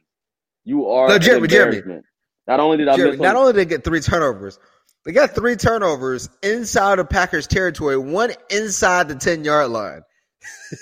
[0.65, 2.01] you are no, Jeremy, Jeremy.
[2.47, 4.59] Not only did I Jeremy, not only did they get three turnovers,
[5.05, 10.03] they got three turnovers inside of Packers territory, one inside the ten yard line.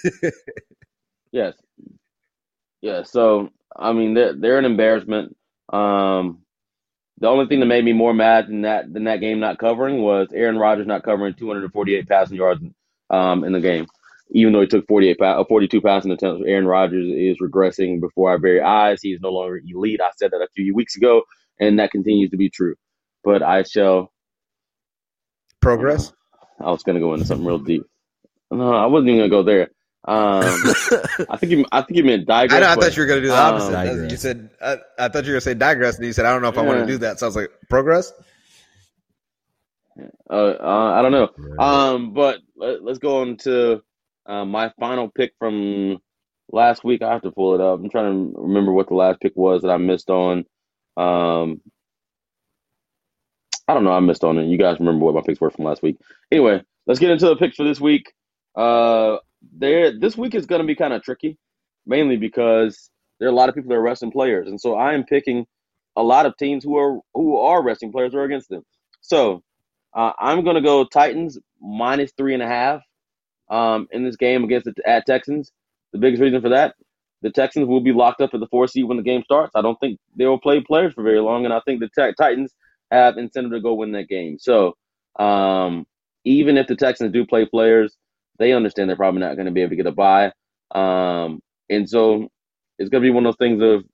[1.32, 1.54] yes,
[2.80, 3.02] yeah.
[3.02, 5.36] So I mean, they're they're an embarrassment.
[5.72, 6.40] Um,
[7.18, 10.02] the only thing that made me more mad than that than that game not covering
[10.02, 12.62] was Aaron Rodgers not covering 248 passing yards
[13.10, 13.86] um, in the game
[14.30, 18.38] even though he took 48, uh, 42 passing attempts, Aaron Rodgers is regressing before our
[18.38, 19.00] very eyes.
[19.02, 20.00] He is no longer elite.
[20.02, 21.22] I said that a few weeks ago,
[21.60, 22.76] and that continues to be true.
[23.24, 24.12] But I shall
[25.62, 26.12] progress.
[26.60, 27.84] I was going to go into something real deep.
[28.50, 29.70] No, I wasn't even going to go there.
[30.06, 30.44] Um,
[31.28, 32.56] I think you, I think you meant digress.
[32.56, 32.68] I know.
[32.68, 33.74] I thought you were going to do the opposite.
[33.74, 36.26] Um, you said I, I, thought you were going to say digress, and you said
[36.26, 36.60] I don't know if yeah.
[36.60, 37.18] I want to do that.
[37.18, 38.12] So I was like, progress.
[40.30, 41.30] Uh, uh, I don't know.
[41.58, 43.82] Um, but let, us go on to
[44.26, 45.98] uh, my final pick from
[46.52, 47.80] last week, I have to pull it up.
[47.80, 50.44] I'm trying to remember what the last pick was that I missed on.
[50.96, 51.60] Um,
[53.68, 53.92] I don't know.
[53.92, 54.46] I missed on it.
[54.46, 55.98] You guys remember what my picks were from last week?
[56.30, 58.12] Anyway, let's get into the picks for this week.
[58.54, 59.16] Uh,
[59.56, 61.36] there, this week is going to be kind of tricky,
[61.86, 64.94] mainly because there are a lot of people that are resting players, and so I
[64.94, 65.46] am picking
[65.96, 68.62] a lot of teams who are who are resting players or against them.
[69.00, 69.42] So
[69.94, 72.82] uh, I'm going to go Titans minus three and a half
[73.50, 75.50] um, in this game against the at Texans.
[75.92, 76.74] The biggest reason for that,
[77.22, 79.52] the Texans will be locked up at the four seed when the game starts.
[79.54, 82.52] I don't think they will play players for very long, and I think the Titans
[82.90, 84.38] have incentive to go win that game.
[84.38, 84.76] So
[85.18, 85.86] um,
[86.24, 87.96] even if the Texans do play players,
[88.38, 90.32] they understand they're probably not going to be able to get a bye,
[90.74, 92.28] Um, and so
[92.78, 93.84] it's going to be one of those things of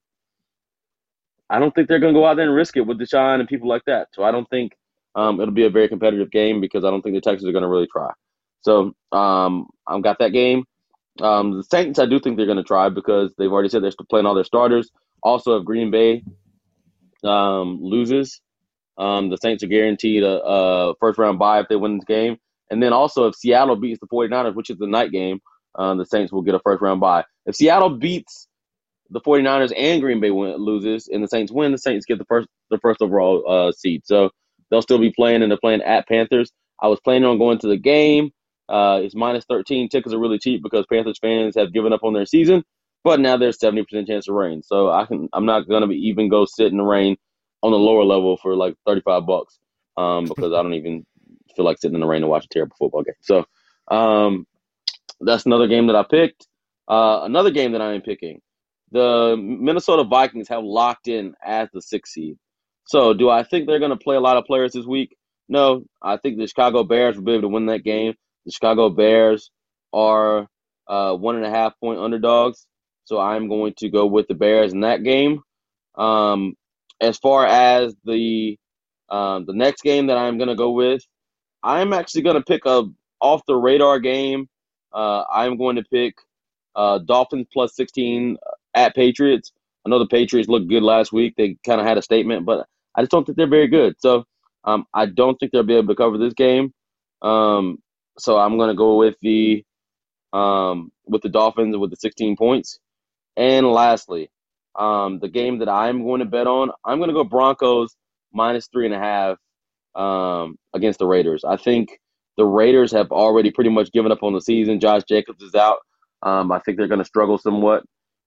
[1.49, 3.47] I don't think they're going to go out there and risk it with Deshaun and
[3.47, 4.07] people like that.
[4.13, 4.73] So I don't think
[5.15, 7.63] um, it'll be a very competitive game because I don't think the Texans are going
[7.63, 8.09] to really try.
[8.61, 10.63] So um, I've got that game.
[11.21, 13.91] Um, the Saints, I do think they're going to try because they've already said they're
[14.09, 14.89] playing all their starters.
[15.21, 16.23] Also, if Green Bay
[17.23, 18.41] um, loses,
[18.97, 22.37] um, the Saints are guaranteed a, a, first round bye if they win this game.
[22.69, 25.39] And then also, if Seattle beats the 49ers, which is the night game,
[25.75, 27.25] uh, the Saints will get a first round bye.
[27.45, 28.47] If Seattle beats
[29.09, 32.25] the 49ers and Green Bay win, loses and the Saints win, the Saints get the
[32.25, 34.01] first the first overall uh, seed.
[34.05, 34.31] So
[34.69, 36.51] they'll still be playing and they're playing at Panthers.
[36.81, 38.31] I was planning on going to the game.
[38.67, 39.89] Uh, it's minus 13.
[39.89, 42.63] Tickets are really cheap because Panthers fans have given up on their season,
[43.03, 44.63] but now there's 70% chance of rain.
[44.63, 47.17] So I can, I'm not going to even go sit in the rain
[47.61, 49.59] on the lower level for like 35 bucks
[49.97, 51.05] um, because I don't even
[51.55, 53.15] feel like sitting in the rain to watch a terrible football game.
[53.21, 53.45] So
[53.89, 54.45] um,
[55.19, 56.47] that's another game that I picked.
[56.87, 58.41] Uh, another game that I am picking.
[58.91, 62.37] The Minnesota Vikings have locked in as the sixth seed.
[62.85, 65.15] So do I think they're going to play a lot of players this week?
[65.49, 68.13] No, I think the Chicago Bears will be able to win that game.
[68.45, 69.51] The Chicago Bears
[69.93, 70.47] are
[70.87, 72.65] uh, one and a half point underdogs,
[73.05, 75.41] so I'm going to go with the Bears in that game.
[75.95, 76.55] Um,
[76.99, 78.57] as far as the
[79.09, 81.03] um, the next game that I'm going to go with,
[81.63, 82.83] I'm actually going to pick a
[83.21, 84.47] off the radar game.
[84.93, 86.15] Uh, I'm going to pick
[86.75, 88.37] uh, Dolphins plus 16
[88.75, 89.51] at Patriots.
[89.85, 91.35] I know the Patriots looked good last week.
[91.37, 93.95] They kind of had a statement, but I just don't think they're very good.
[93.99, 94.25] So
[94.63, 96.73] um, I don't think they'll be able to cover this game.
[97.21, 97.79] Um,
[98.17, 99.63] so I'm gonna go with the
[100.33, 102.79] um, with the Dolphins with the 16 points.
[103.37, 104.29] And lastly,
[104.75, 107.95] um, the game that I'm going to bet on, I'm going to go Broncos
[108.33, 109.37] minus three and a half
[109.95, 111.43] um, against the Raiders.
[111.43, 111.99] I think
[112.37, 114.79] the Raiders have already pretty much given up on the season.
[114.79, 115.79] Josh Jacobs is out.
[116.21, 117.83] Um, I think they're going to struggle somewhat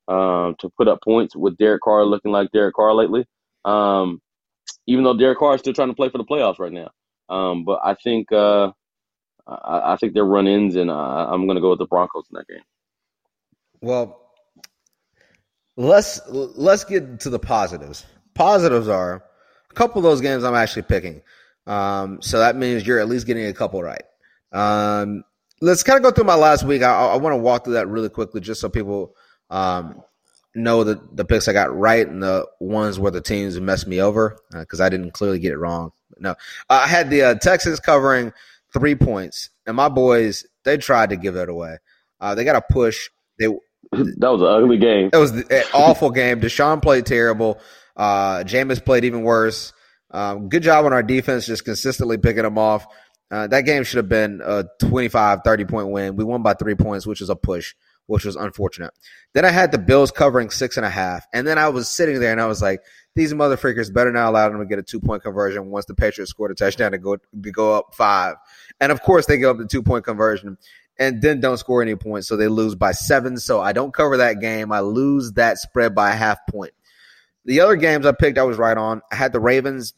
[0.08, 3.24] um, to put up points with Derek Carr looking like Derek Carr lately.
[3.64, 4.20] Um,
[4.86, 6.90] even though Derek Carr is still trying to play for the playoffs right now.
[7.28, 8.70] Um, but I think uh,
[9.46, 12.24] I, I think they're run ins, and uh, I'm going to go with the Broncos
[12.30, 12.62] in that game.
[13.80, 14.20] Well,
[15.76, 18.06] let's let's get to the positives.
[18.34, 19.24] Positives are
[19.70, 21.22] a couple of those games I'm actually picking.
[21.66, 24.04] Um, so that means you're at least getting a couple right.
[24.52, 25.24] Um,
[25.60, 26.82] let's kind of go through my last week.
[26.82, 29.14] I, I want to walk through that really quickly just so people
[29.50, 30.02] um,
[30.54, 34.00] know the, the picks I got right and the ones where the teams messed me
[34.00, 35.92] over because uh, I didn't clearly get it wrong.
[36.18, 36.34] No,
[36.70, 38.32] I had the uh, Texans covering
[38.72, 41.76] three points, and my boys they tried to give it away.
[42.20, 43.10] Uh, they got a push.
[43.38, 43.46] They
[43.92, 45.10] that was an ugly game.
[45.12, 46.40] It was an awful game.
[46.40, 47.60] Deshaun played terrible.
[47.96, 49.72] Uh, Jameis played even worse.
[50.10, 52.86] Um, good job on our defense, just consistently picking them off.
[53.30, 56.16] Uh, that game should have been a 25, 30 point win.
[56.16, 57.74] We won by three points, which was a push,
[58.06, 58.92] which was unfortunate.
[59.34, 61.26] Then I had the Bills covering six and a half.
[61.32, 62.82] And then I was sitting there and I was like,
[63.16, 66.30] these motherfuckers better not allow them to get a two point conversion once the Patriots
[66.30, 68.36] scored a touchdown to go to go up five.
[68.80, 70.56] And of course they go up the two point conversion
[70.98, 72.28] and then don't score any points.
[72.28, 73.38] So they lose by seven.
[73.38, 74.70] So I don't cover that game.
[74.70, 76.72] I lose that spread by a half point.
[77.46, 79.02] The other games I picked, I was right on.
[79.10, 79.94] I had the Ravens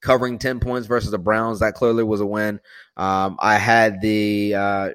[0.00, 1.60] covering 10 points versus the Browns.
[1.60, 2.60] That clearly was a win.
[2.96, 4.88] Um, I had the uh,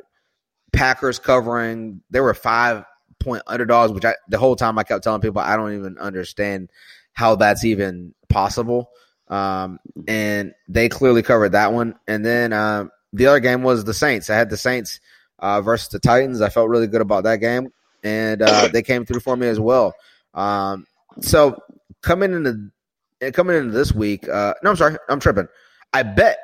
[0.74, 2.84] Packers covering, they were five
[3.20, 6.72] point underdogs, which I, the whole time I kept telling people I don't even understand
[7.14, 8.90] how that's even possible.
[9.28, 11.96] Um, and they clearly covered that one.
[12.08, 14.30] And then um, the other game was the Saints.
[14.30, 15.00] I had the Saints
[15.40, 16.42] uh, versus the Titans.
[16.42, 17.70] I felt really good about that game,
[18.04, 19.94] and uh, they came through for me as well.
[20.34, 20.86] Um,
[21.22, 21.58] so
[22.06, 25.48] coming into coming into this week, uh, no, I'm sorry, I'm tripping.
[25.92, 26.38] I bet.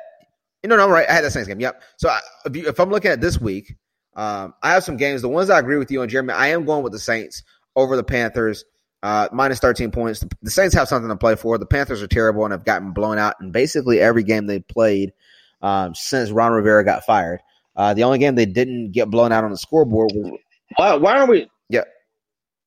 [0.62, 1.08] You know, no, I'm right.
[1.08, 1.60] I had that Saints game.
[1.60, 1.82] Yep.
[1.96, 3.74] So I, if, you, if, I'm looking at this week,
[4.14, 5.22] um, I have some games.
[5.22, 7.42] The ones I agree with you on, Jeremy, I am going with the Saints
[7.74, 8.64] over the Panthers.
[9.02, 10.20] Uh, minus 13 points.
[10.20, 11.58] The, the, Saints have something to play for.
[11.58, 15.12] The Panthers are terrible and have gotten blown out in basically every game they played
[15.60, 17.40] um, since Ron Rivera got fired.
[17.74, 20.38] Uh, the only game they didn't get blown out on the scoreboard was.
[20.76, 21.50] Why, why aren't we?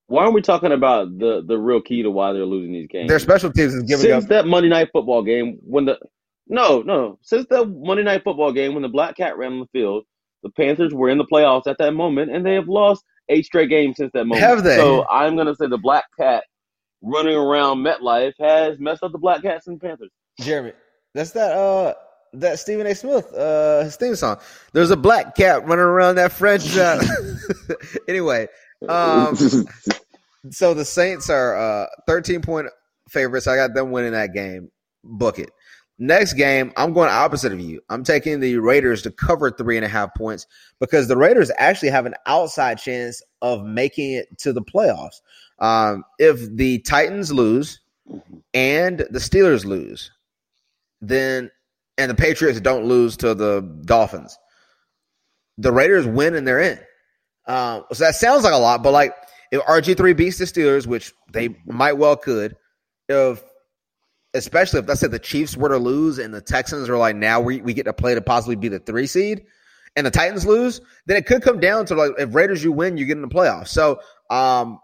[0.08, 3.10] Why aren't we talking about the the real key to why they're losing these games?
[3.10, 4.30] Their special teams is giving up since up.
[4.30, 5.98] that Monday night football game when the
[6.48, 9.80] no no since the Monday night football game when the Black Cat ran on the
[9.80, 10.04] field,
[10.44, 13.70] the Panthers were in the playoffs at that moment, and they have lost eight straight
[13.70, 14.46] games since that moment.
[14.46, 14.76] Have they?
[14.76, 16.44] So I'm gonna say the Black Cat
[17.02, 20.12] running around MetLife has messed up the Black Cats and Panthers.
[20.40, 20.74] Jeremy,
[21.16, 21.94] that's that uh
[22.34, 22.94] that Stephen A.
[22.94, 24.38] Smith uh his theme song.
[24.74, 26.78] There's a black cat running around that French.
[26.78, 27.02] Uh,
[28.08, 28.48] anyway,
[28.90, 29.36] um,
[30.52, 32.68] so the Saints are uh 13 point
[33.10, 33.48] favorites.
[33.48, 34.72] I got them winning that game.
[35.04, 35.50] Book it.
[35.98, 37.80] Next game, I'm going opposite of you.
[37.90, 40.46] I'm taking the Raiders to cover three and a half points
[40.80, 45.22] because the Raiders actually have an outside chance of making it to the playoffs.
[45.60, 47.80] Um, if the Titans lose
[48.54, 50.12] and the Steelers lose,
[51.00, 51.50] then
[51.98, 54.38] and the Patriots don't lose to the Dolphins,
[55.58, 56.80] the Raiders win and they're in.
[57.48, 59.14] Um, so that sounds like a lot, but like
[59.52, 62.56] if RG three beats the Steelers, which they might well could,
[63.08, 63.44] if
[64.34, 67.40] especially if let's say the Chiefs were to lose and the Texans are like now
[67.40, 69.46] we, we get to play to possibly be the three seed,
[69.96, 72.98] and the Titans lose, then it could come down to like if Raiders you win,
[72.98, 73.70] you get in the playoffs.
[73.70, 74.80] So um,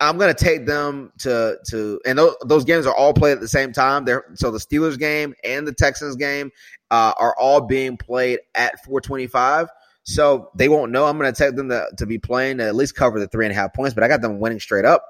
[0.00, 3.48] I'm to take them to to and those, those games are all played at the
[3.48, 4.04] same time.
[4.04, 6.50] There, so the Steelers game and the Texans game
[6.90, 9.68] uh, are all being played at 425.
[10.06, 11.04] So they won't know.
[11.04, 13.44] I'm going to take them to, to be playing to at least cover the three
[13.44, 15.04] and a half points, but I got them winning straight up.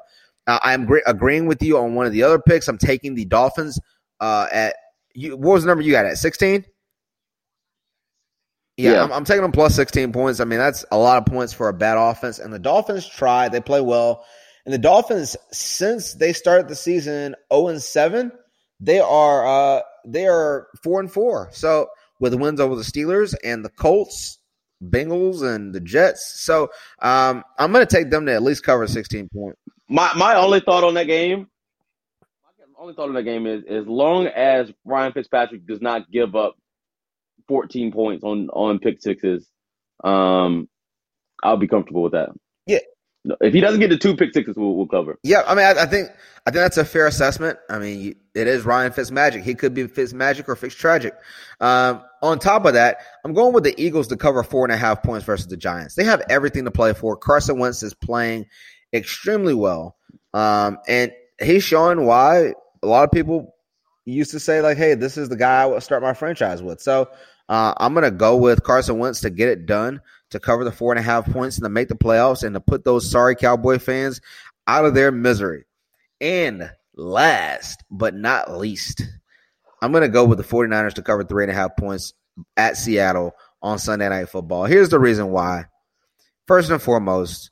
[0.47, 2.67] Uh, I'm gr- agreeing with you on one of the other picks.
[2.67, 3.79] I'm taking the Dolphins
[4.21, 4.77] uh, at
[5.15, 5.37] you.
[5.37, 6.65] What was the number you got at 16?
[8.79, 9.03] Yeah, yeah.
[9.05, 10.41] I'm, I'm, taking them plus 16 points.
[10.41, 12.39] I mean, that's a lot of points for a bad offense.
[12.39, 14.25] And the Dolphins try, they play well.
[14.65, 18.33] And the Dolphins, since they started the season 0 and 7,
[18.81, 21.49] they are uh, they are four and four.
[21.53, 24.39] So with wins over the Steelers and the Colts,
[24.87, 26.41] Bengals, and the Jets.
[26.41, 26.71] So
[27.01, 29.59] um, I'm going to take them to at least cover 16 points.
[29.89, 31.49] My my only thought on that game,
[32.21, 36.35] my only thought on that game is as long as Ryan Fitzpatrick does not give
[36.35, 36.57] up
[37.49, 39.49] 14 points on on pick sixes,
[40.03, 40.69] um,
[41.43, 42.31] I'll be comfortable with that.
[43.27, 45.19] Yeah, if he doesn't get the two pick sixes, we'll, we'll cover.
[45.23, 46.09] Yeah, I mean, I, I, think
[46.47, 47.59] I think that's a fair assessment.
[47.69, 49.43] I mean, it is Ryan Fitzmagic.
[49.43, 51.13] He could be Fitzmagic or Fitztragic.
[51.61, 54.77] Um, on top of that, I'm going with the Eagles to cover four and a
[54.77, 55.95] half points versus the Giants.
[55.95, 57.17] They have everything to play for.
[57.17, 58.47] Carson Wentz is playing
[58.93, 59.97] extremely well,
[60.33, 61.13] um, and
[61.43, 62.53] he's showing why
[62.83, 63.55] a lot of people
[64.05, 66.81] used to say like, "Hey, this is the guy I would start my franchise with."
[66.81, 67.09] So
[67.49, 70.01] uh, I'm going to go with Carson Wentz to get it done
[70.31, 72.61] to cover the four and a half points and to make the playoffs and to
[72.61, 74.21] put those sorry Cowboy fans
[74.67, 75.65] out of their misery.
[76.21, 79.03] And last but not least,
[79.81, 82.15] I'm going to go with the 49ers to cover three and a half points
[82.57, 84.65] at Seattle on Sunday Night Football.
[84.65, 85.67] Here's the reason why.
[86.47, 87.51] First and foremost,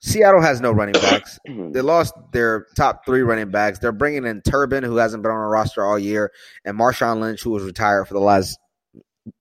[0.00, 1.38] Seattle has no running backs.
[1.48, 1.72] Mm-hmm.
[1.72, 3.78] they lost their top three running backs.
[3.78, 6.30] They're bringing in Turbin, who hasn't been on a roster all year,
[6.64, 8.58] and Marshawn Lynch, who was retired for the last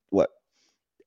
[0.10, 0.30] what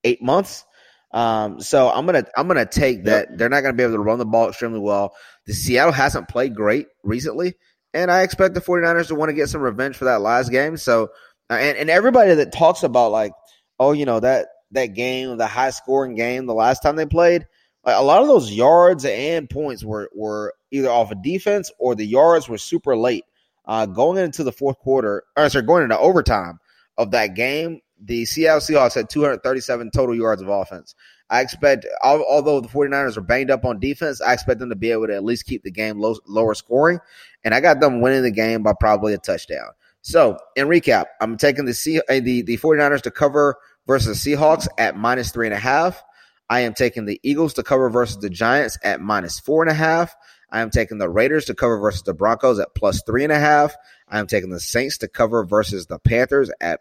[0.04, 0.66] eight months.
[1.12, 3.36] Um, so I'm gonna I'm gonna take that.
[3.36, 5.14] They're not gonna be able to run the ball extremely well.
[5.46, 7.54] The Seattle hasn't played great recently,
[7.92, 10.76] and I expect the 49ers to want to get some revenge for that last game.
[10.76, 11.10] So
[11.50, 13.32] uh, and, and everybody that talks about like,
[13.80, 17.44] oh, you know, that that game, the high scoring game, the last time they played,
[17.84, 21.96] like a lot of those yards and points were were either off of defense or
[21.96, 23.24] the yards were super late.
[23.66, 26.58] Uh, going into the fourth quarter, or sorry, going into overtime
[26.96, 30.94] of that game, the Seattle Seahawks had 237 total yards of offense.
[31.28, 34.90] I expect, although the 49ers are banged up on defense, I expect them to be
[34.90, 36.98] able to at least keep the game low, lower scoring.
[37.44, 39.70] And I got them winning the game by probably a touchdown.
[40.02, 44.32] So, in recap, I'm taking the C, uh, the, the 49ers to cover versus the
[44.32, 46.02] Seahawks at minus three and a half.
[46.48, 49.74] I am taking the Eagles to cover versus the Giants at minus four and a
[49.74, 50.16] half.
[50.50, 53.38] I am taking the Raiders to cover versus the Broncos at plus three and a
[53.38, 53.76] half.
[54.08, 56.80] I am taking the Saints to cover versus the Panthers at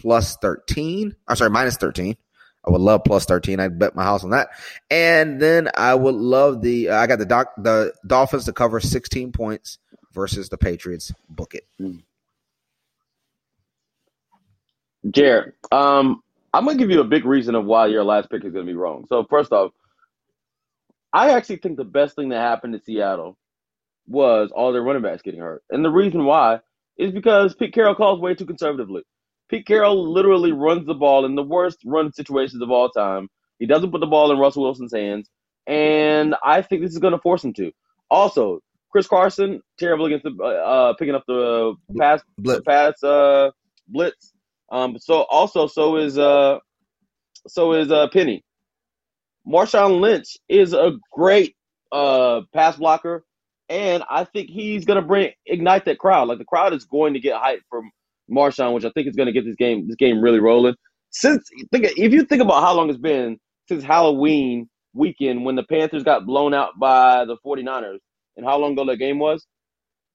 [0.00, 1.14] plus 13.
[1.28, 2.16] I'm sorry, minus 13.
[2.66, 3.58] I would love plus 13.
[3.60, 4.50] I'd bet my house on that.
[4.90, 8.80] And then I would love the, uh, I got the doc, the Dolphins to cover
[8.80, 9.78] 16 points
[10.12, 11.12] versus the Patriots.
[11.28, 11.66] Book it.
[15.10, 16.22] Jared, um,
[16.52, 18.74] I'm gonna give you a big reason of why your last pick is gonna be
[18.74, 19.06] wrong.
[19.08, 19.72] So first off,
[21.12, 23.38] I actually think the best thing that happened to Seattle
[24.06, 26.60] was all their running backs getting hurt, and the reason why
[26.98, 29.02] is because Pete Carroll calls way too conservatively.
[29.50, 33.28] Pete Carroll literally runs the ball in the worst run situations of all time.
[33.58, 35.28] He doesn't put the ball in Russell Wilson's hands,
[35.66, 37.72] and I think this is going to force him to.
[38.10, 38.60] Also,
[38.92, 42.62] Chris Carson terrible against the uh, uh picking up the pass blitz.
[42.64, 43.50] pass uh,
[43.88, 44.32] blitz.
[44.70, 46.58] Um, so also so is uh
[47.48, 48.44] so is uh Penny.
[49.46, 51.56] Marshawn Lynch is a great
[51.90, 53.24] uh pass blocker,
[53.68, 56.28] and I think he's gonna bring ignite that crowd.
[56.28, 57.82] Like the crowd is going to get hyped for
[58.30, 60.74] Marshawn, which I think is going to get this game this game really rolling.
[61.10, 65.64] Since think if you think about how long it's been since Halloween weekend when the
[65.64, 67.98] Panthers got blown out by the 49ers
[68.36, 69.46] and how long ago that game was,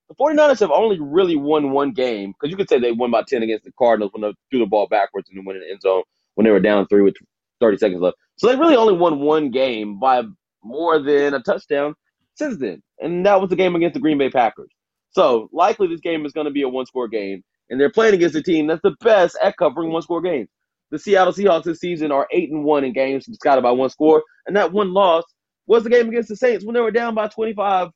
[0.10, 3.24] the 49ers have only really won one game because you could say they won by
[3.28, 5.72] 10 against the Cardinals when they threw the ball backwards and then went in the
[5.72, 6.04] end zone
[6.36, 7.16] when they were down three with
[7.60, 8.18] 30 seconds left.
[8.38, 10.24] So they really only won one game by
[10.64, 11.96] more than a touchdown
[12.36, 12.82] since then.
[13.00, 14.70] And that was the game against the Green Bay Packers.
[15.12, 18.14] So likely this game is going to be a one score game and they're playing
[18.14, 20.50] against a team that's the best at covering one score games.
[20.92, 24.24] The Seattle Seahawks this season are eight and one in games decided by one score,
[24.46, 25.24] and that one loss
[25.68, 27.90] was the game against the Saints when they were down by 25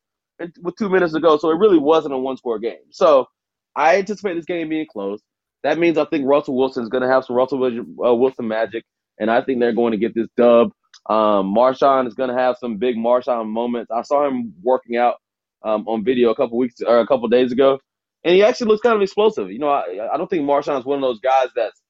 [0.61, 1.38] with two minutes to go.
[1.38, 2.80] So it really wasn't a one score game.
[2.91, 3.28] So
[3.76, 5.22] I anticipate this game being close.
[5.63, 8.84] That means I think Russell Wilson is going to have some Russell uh, Wilson magic,
[9.20, 10.72] and I think they're going to get this dub.
[11.09, 13.91] Um, Marshawn is going to have some big Marshawn moments.
[13.91, 15.15] I saw him working out
[15.63, 17.80] um, on video a couple weeks or a couple days ago,
[18.24, 19.51] and he actually looks kind of explosive.
[19.51, 21.82] You know, I, I don't think Marshawn is one of those guys that's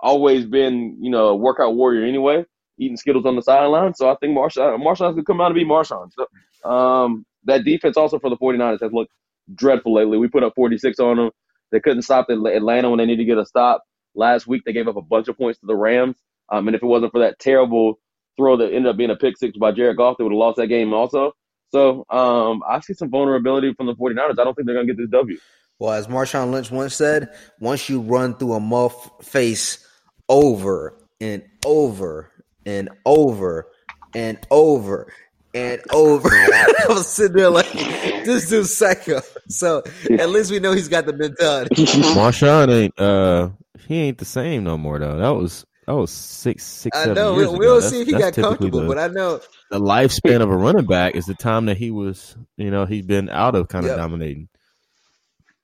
[0.00, 2.44] always been, you know, a workout warrior anyway,
[2.78, 3.94] eating Skittles on the sideline.
[3.94, 6.10] So I think Marshawn Marshall's gonna come out and be Marshawn.
[6.12, 9.12] So um, that defense also for the 49ers has looked
[9.54, 10.18] dreadful lately.
[10.18, 11.30] We put up 46 on them.
[11.72, 13.82] They couldn't stop Atlanta when they needed to get a stop.
[14.14, 16.16] Last week they gave up a bunch of points to the Rams.
[16.50, 17.98] Um, and if it wasn't for that terrible
[18.36, 20.56] throw that ended up being a pick six by Jared Goff, they would have lost
[20.58, 21.32] that game also.
[21.70, 24.38] So um, I see some vulnerability from the 49ers.
[24.38, 25.38] I don't think they're going to get this W.
[25.80, 29.84] Well, as Marshawn Lynch once said, once you run through a muff face
[30.28, 32.30] over and over
[32.66, 33.66] and over
[34.14, 35.10] and over
[35.54, 39.22] and over, I was sitting there like, this dude's psycho.
[39.48, 41.74] So at least we know he's got the mentality.
[42.14, 43.48] Marshawn ain't uh
[43.88, 45.16] he ain't the same no more though.
[45.16, 46.94] That was that was six six.
[46.94, 47.32] I know.
[47.32, 50.56] We'll, we'll see if he got comfortable, the, but I know the lifespan of a
[50.56, 52.36] running back is the time that he was.
[52.58, 53.98] You know, he's been out of kind of yep.
[53.98, 54.49] dominating.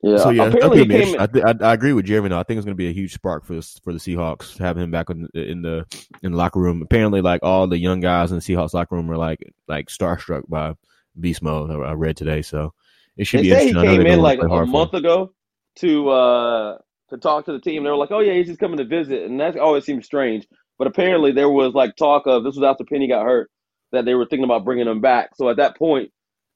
[0.02, 0.18] Yeah.
[0.18, 2.28] So yeah, apparently came, I, th- I, I, agree with Jeremy.
[2.28, 2.38] Though.
[2.38, 4.82] I think it's going to be a huge spark for the, for the Seahawks having
[4.82, 5.86] him back in, in, the
[6.22, 6.82] in the locker room.
[6.82, 10.42] Apparently, like all the young guys in the Seahawks locker room are like like starstruck
[10.48, 10.74] by
[11.18, 11.70] beast mode.
[11.70, 12.74] I read today, so
[13.16, 13.50] it should they be.
[13.50, 15.32] Say he came in like a month ago
[15.76, 16.78] to uh
[17.08, 17.82] to talk to the team.
[17.82, 20.46] They were like, "Oh yeah, he's just coming to visit," and that always seems strange.
[20.78, 23.50] But apparently, there was like talk of this was after Penny got hurt
[23.92, 25.30] that they were thinking about bringing him back.
[25.36, 26.10] So at that point,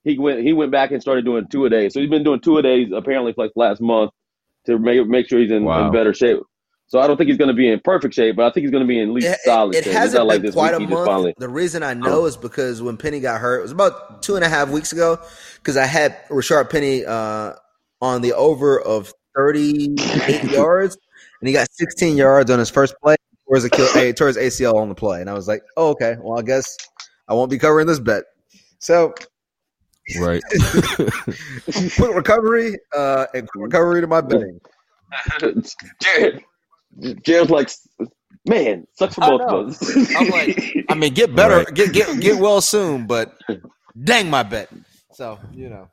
[0.04, 1.94] he went he went back and started doing two a days.
[1.94, 4.12] So he's been doing two a days apparently for like last month
[4.66, 5.86] to make make sure he's in, wow.
[5.86, 6.40] in better shape.
[6.86, 8.72] So I don't think he's going to be in perfect shape, but I think he's
[8.72, 9.92] going to be in at least it, solid it, shape.
[9.92, 11.06] hasn't been like quite a month.
[11.06, 11.34] Finally...
[11.38, 14.44] The reason I know is because when Penny got hurt, it was about two and
[14.44, 15.20] a half weeks ago.
[15.54, 17.52] Because I had Rashaad Penny uh,
[18.00, 19.94] on the over of thirty
[20.26, 20.98] eight yards,
[21.40, 23.14] and he got sixteen yards on his first play
[23.46, 26.42] towards a towards ACL on the play, and I was like, oh okay, well I
[26.42, 26.76] guess
[27.28, 28.24] I won't be covering this bet.
[28.80, 29.14] So
[30.18, 30.42] Right.
[31.96, 34.60] quick recovery uh, and quick recovery to my betting.
[36.02, 36.42] Jared,
[37.22, 37.70] Jared's like,
[38.46, 40.16] man, sucks for both of us.
[40.16, 41.74] I'm like, I mean, get better, Right.
[41.74, 43.36] get get get well soon, but
[44.04, 44.68] dang my bet.
[45.12, 45.88] So you know,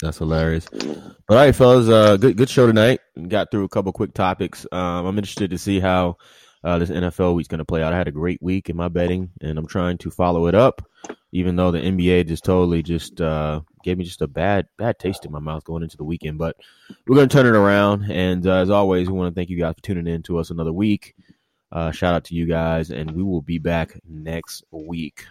[0.00, 0.66] That's hilarious.
[0.70, 0.96] But
[1.28, 3.00] all right, fellas, uh, good good show tonight.
[3.28, 4.66] Got through a couple quick topics.
[4.72, 6.16] Um, I'm interested to see how
[6.64, 7.92] uh, this NFL week's going to play out.
[7.92, 10.86] I had a great week in my betting, and I'm trying to follow it up.
[11.32, 15.24] Even though the NBA just totally just uh, gave me just a bad bad taste
[15.24, 16.56] in my mouth going into the weekend, but
[17.06, 18.10] we're going to turn it around.
[18.10, 20.50] And uh, as always, we want to thank you guys for tuning in to us
[20.50, 21.14] another week.
[21.72, 25.24] Uh, shout out to you guys, and we will be back next week.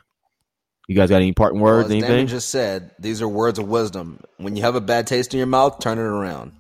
[0.87, 1.87] You guys got any parting words?
[1.87, 2.27] Well, Damon anything?
[2.27, 4.19] just said, these are words of wisdom.
[4.37, 6.53] When you have a bad taste in your mouth, turn it around.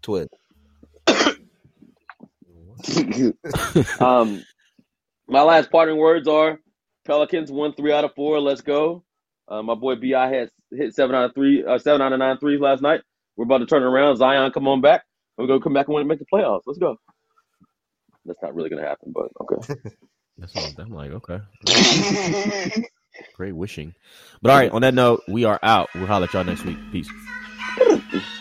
[0.00, 0.30] Twit.
[4.00, 4.44] um,
[5.28, 6.58] my last parting words are:
[7.06, 8.40] Pelicans won three out of four.
[8.40, 9.04] Let's go.
[9.48, 12.38] Uh, my boy Bi had hit seven out of three, uh, seven out of nine
[12.38, 13.00] threes last night.
[13.36, 14.16] We're about to turn around.
[14.16, 15.04] Zion, come on back.
[15.36, 16.62] We're gonna come back and win and make the playoffs.
[16.66, 16.96] Let's go.
[18.24, 19.74] That's not really gonna happen, but okay.
[20.38, 20.70] That's all.
[20.78, 21.40] I'm like, okay.
[23.34, 23.94] Great wishing.
[24.40, 25.88] But all right, on that note, we are out.
[25.94, 26.78] We'll holler at y'all next week.
[26.92, 27.10] Peace.